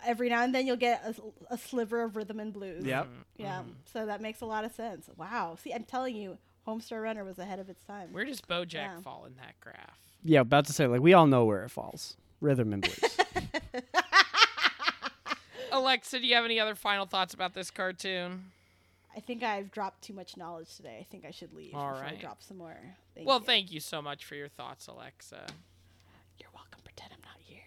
Every 0.06 0.30
now 0.30 0.44
and 0.44 0.56
then 0.56 0.66
you'll 0.68 0.78
get 0.78 1.04
a, 1.06 1.54
a 1.54 1.58
sliver 1.58 2.04
of 2.04 2.16
rhythm 2.16 2.40
and 2.40 2.54
blues. 2.54 2.86
Yep. 2.86 3.08
Yeah. 3.38 3.64
So 3.92 4.06
that 4.06 4.22
makes 4.22 4.40
a 4.42 4.46
lot 4.46 4.64
of 4.66 4.74
sense. 4.74 5.10
Wow. 5.18 5.58
See, 5.62 5.74
I'm 5.74 5.84
telling 5.84 6.16
you, 6.16 6.38
Homestar 6.68 7.02
Runner 7.04 7.24
was 7.26 7.38
ahead 7.40 7.60
of 7.60 7.70
its 7.70 7.84
time. 7.84 8.14
Where 8.14 8.26
does 8.26 8.40
BoJack 8.42 8.74
Yeah. 8.74 9.00
fall 9.02 9.26
in 9.26 9.36
that 9.36 9.60
graph? 9.60 10.00
yeah, 10.24 10.40
about 10.40 10.66
to 10.68 10.74
say 10.74 10.88
like 10.88 11.02
we 11.02 11.14
all 11.14 11.28
know 11.28 11.44
where 11.46 11.64
it 11.66 11.70
falls. 11.70 12.16
Rhythm 12.42 12.72
and 12.74 12.82
blues. 12.82 13.18
Alexa, 15.72 16.20
do 16.20 16.28
you 16.28 16.36
have 16.36 16.46
any 16.46 16.60
other 16.60 16.76
final 16.76 17.06
thoughts 17.06 17.34
about 17.34 17.54
this 17.54 17.72
cartoon? 17.72 18.52
I 19.16 19.20
think 19.20 19.44
I've 19.44 19.72
dropped 19.72 20.04
too 20.04 20.14
much 20.14 20.38
knowledge 20.38 20.76
today. 20.76 20.98
I 21.00 21.04
think 21.12 21.26
I 21.26 21.32
should 21.32 21.54
leave 21.54 21.76
All 21.76 21.92
before 21.92 22.06
I 22.06 22.16
drop 22.16 22.42
some 22.42 22.58
more. 22.58 22.76
Thank 23.16 23.28
well, 23.28 23.40
you. 23.40 23.46
thank 23.46 23.72
you 23.72 23.80
so 23.80 24.02
much 24.02 24.26
for 24.26 24.36
your 24.36 24.48
thoughts, 24.48 24.88
Alexa. 24.88 25.46
You're 26.40 26.50
welcome. 26.54 26.80
Pretend 26.84 27.12
I'm 27.14 27.22
not 27.22 27.38
here. 27.40 27.60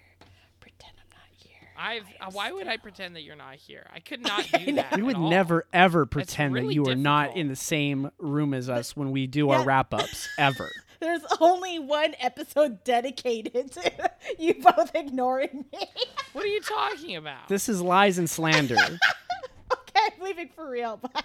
Pretend 0.60 0.92
I'm 0.98 1.10
not 1.10 1.28
here. 1.30 1.68
I've. 1.78 2.02
Uh, 2.20 2.30
why 2.32 2.50
would 2.50 2.66
I 2.66 2.76
pretend 2.78 3.14
that 3.16 3.22
you're 3.22 3.36
not 3.36 3.54
here? 3.54 3.86
I 3.94 4.00
could 4.00 4.22
not 4.22 4.48
do 4.58 4.72
that. 4.74 4.96
we 4.96 5.02
would 5.02 5.16
at 5.16 5.22
all. 5.22 5.30
never 5.30 5.66
ever 5.72 6.04
pretend 6.06 6.54
that 6.54 6.62
really 6.62 6.74
you 6.74 6.86
are 6.86 6.96
not 6.96 7.36
in 7.36 7.48
the 7.48 7.56
same 7.56 8.10
room 8.18 8.52
as 8.52 8.68
us 8.68 8.96
when 8.96 9.12
we 9.12 9.26
do 9.26 9.50
our 9.50 9.64
wrap 9.64 9.94
ups 9.94 10.28
ever. 10.38 10.70
There's 10.98 11.22
only 11.40 11.78
one 11.78 12.14
episode 12.20 12.82
dedicated 12.82 13.70
to 13.72 14.10
you 14.38 14.54
both 14.54 14.94
ignoring 14.94 15.66
me. 15.72 15.78
What 16.32 16.44
are 16.44 16.48
you 16.48 16.60
talking 16.62 17.16
about? 17.16 17.48
This 17.48 17.68
is 17.68 17.80
lies 17.82 18.18
and 18.18 18.28
slander. 18.28 18.76
Leaving 20.26 20.48
for 20.48 20.68
real. 20.68 20.96
Bye. 21.14 21.20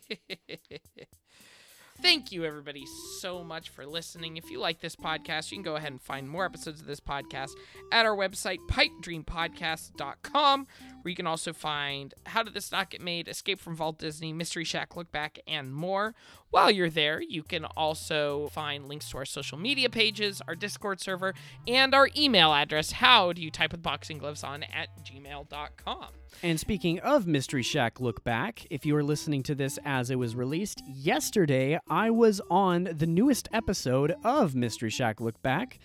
Thank 2.00 2.32
you, 2.32 2.46
everybody, 2.46 2.86
so 3.20 3.44
much 3.44 3.70
for 3.70 3.84
listening. 3.86 4.38
If 4.38 4.52
you 4.52 4.60
like 4.60 4.80
this 4.80 4.96
podcast, 4.96 5.52
you 5.52 5.58
can 5.58 5.64
go 5.64 5.76
ahead 5.78 5.92
and 5.92 6.00
find 6.02 6.30
more 6.30 6.46
episodes 6.46 6.80
of 6.80 6.86
this 6.86 7.00
podcast 7.00 7.50
at 7.92 8.06
our 8.06 8.16
website, 8.16 8.60
pipedreampodcast.com, 8.70 10.68
where 11.08 11.12
you 11.12 11.16
can 11.16 11.26
also 11.26 11.54
find 11.54 12.14
How 12.26 12.44
Did 12.44 12.54
This 12.54 12.70
Not 12.70 12.90
Get 12.90 13.00
Made, 13.00 13.30
Escape 13.30 13.62
from 13.62 13.78
Vault 13.78 13.98
Disney, 13.98 14.34
Mystery 14.34 14.66
Shack 14.66 14.98
Look 14.98 15.10
Back, 15.10 15.40
and 15.48 15.74
more. 15.74 16.14
While 16.50 16.70
you're 16.70 16.90
there, 16.90 17.22
you 17.22 17.44
can 17.44 17.64
also 17.64 18.50
find 18.50 18.90
links 18.90 19.10
to 19.12 19.20
our 19.20 19.24
social 19.24 19.58
media 19.58 19.90
pages, 19.90 20.42
our 20.50 20.54
Discord 20.54 21.00
server, 21.00 21.34
and 21.66 21.96
our 21.96 22.10
email 22.18 22.54
address. 22.54 22.92
How 22.92 23.32
do 23.32 23.42
you 23.42 23.50
type 23.50 23.72
with 23.72 23.82
boxing 23.82 24.18
gloves 24.18 24.44
on 24.44 24.64
at 24.64 24.90
gmail.com? 25.06 26.08
And 26.44 26.60
speaking 26.60 27.00
of 27.00 27.26
Mystery 27.26 27.64
Shack 27.64 28.02
Look 28.02 28.26
Back, 28.26 28.68
if 28.70 28.86
you 28.86 28.94
are 28.98 29.04
listening 29.04 29.44
to 29.44 29.56
this 29.56 29.80
as 29.86 30.10
it 30.10 30.20
was 30.20 30.36
released 30.36 30.84
yesterday, 30.86 31.80
I 31.90 32.10
was 32.10 32.42
on 32.50 32.90
the 32.92 33.08
newest 33.08 33.48
episode 33.54 34.14
of 34.26 34.56
Mystery 34.56 34.90
Shack 34.90 35.22
Look 35.22 35.42
Back, 35.42 35.80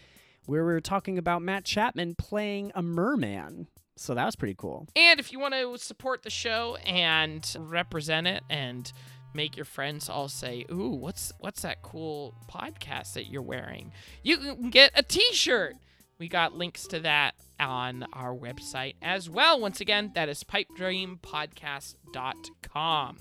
where 0.46 0.66
we 0.66 0.72
were 0.72 0.80
talking 0.80 1.16
about 1.16 1.42
Matt 1.42 1.64
Chapman 1.64 2.16
playing 2.16 2.72
a 2.74 2.82
merman. 2.82 3.68
So 3.96 4.14
that 4.14 4.24
was 4.24 4.36
pretty 4.36 4.54
cool. 4.56 4.86
And 4.96 5.20
if 5.20 5.32
you 5.32 5.38
want 5.38 5.52
to 5.54 5.76
support 5.78 6.22
the 6.22 6.30
show 6.30 6.76
and 6.84 7.46
represent 7.58 8.26
it 8.26 8.42
and 8.48 8.90
make 9.34 9.56
your 9.56 9.64
friends 9.64 10.08
all 10.08 10.28
say, 10.28 10.64
"Ooh, 10.70 10.90
what's 10.90 11.32
what's 11.38 11.62
that 11.62 11.82
cool 11.82 12.34
podcast 12.50 13.14
that 13.14 13.26
you're 13.26 13.42
wearing?" 13.42 13.92
You 14.22 14.38
can 14.38 14.70
get 14.70 14.92
a 14.94 15.02
t-shirt. 15.02 15.74
We 16.18 16.28
got 16.28 16.54
links 16.54 16.86
to 16.88 17.00
that 17.00 17.34
on 17.58 18.06
our 18.12 18.34
website 18.34 18.94
as 19.02 19.28
well. 19.28 19.60
Once 19.60 19.80
again, 19.80 20.12
that 20.14 20.28
is 20.28 20.44
pipedreampodcast.com. 20.44 23.18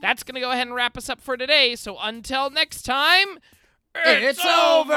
That's 0.00 0.24
going 0.24 0.34
to 0.34 0.40
go 0.40 0.50
ahead 0.50 0.66
and 0.66 0.74
wrap 0.74 0.98
us 0.98 1.08
up 1.08 1.20
for 1.20 1.36
today. 1.36 1.76
So 1.76 1.96
until 2.00 2.50
next 2.50 2.82
time, 2.82 3.38
it's, 3.94 4.44
over. 4.44 4.92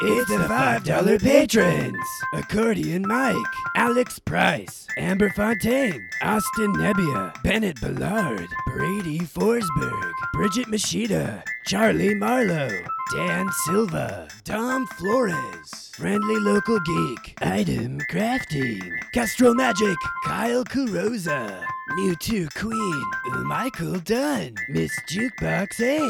It's 0.00 0.30
the 0.30 0.36
$5 0.36 1.20
patrons. 1.20 1.96
Accordion 2.32 3.02
Mike, 3.08 3.36
Alex 3.74 4.20
Price, 4.20 4.86
Amber 4.96 5.28
Fontaine, 5.30 6.08
Austin 6.22 6.72
Nebbia, 6.74 7.32
Bennett 7.42 7.80
Ballard, 7.80 8.46
Brady 8.68 9.18
Forsberg, 9.18 10.12
Bridget 10.34 10.68
Machida, 10.68 11.42
Charlie 11.66 12.14
Marlowe, 12.14 12.70
Dan 13.12 13.50
Silva, 13.64 14.28
Dom 14.44 14.86
Flores, 14.86 15.90
Friendly 15.96 16.38
Local 16.38 16.78
Geek, 16.78 17.34
Item 17.42 17.98
Crafting, 18.08 18.88
Castro 19.12 19.52
Magic, 19.52 19.96
Kyle 20.24 20.64
Kurosa, 20.64 21.64
Mewtwo 21.92 22.52
Queen, 22.54 23.04
Michael 23.46 23.98
Dunn, 24.00 24.54
Miss 24.68 24.92
Jukebox 25.10 25.80
8, 25.80 26.00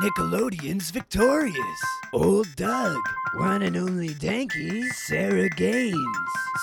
Nickelodeon's 0.00 0.90
Victorious, 0.90 1.80
Old 2.12 2.46
Doug, 2.54 2.96
One 3.34 3.62
and 3.62 3.76
Only 3.76 4.10
Danky, 4.10 4.84
Sarah 4.92 5.48
Gaines, 5.50 5.96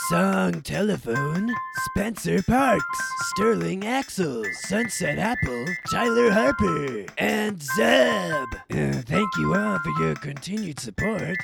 Song 0.07 0.61
Telephone, 0.61 1.53
Spencer 1.89 2.41
Parks, 2.41 2.99
Sterling 3.27 3.85
Axel, 3.85 4.43
Sunset 4.61 5.19
Apple, 5.19 5.65
Tyler 5.91 6.31
Harper, 6.31 7.05
and 7.17 7.61
Zeb. 7.61 8.47
Uh, 8.71 9.01
thank 9.05 9.29
you 9.37 9.53
all 9.53 9.77
for 9.79 10.03
your 10.03 10.15
continued 10.15 10.79
support. 10.79 11.37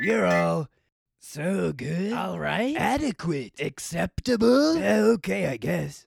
You're 0.00 0.26
all 0.26 0.68
so 1.20 1.72
good. 1.72 2.12
All 2.14 2.38
right. 2.38 2.74
Adequate. 2.76 3.52
Acceptable. 3.60 4.78
Okay, 4.78 5.46
I 5.46 5.56
guess. 5.56 6.06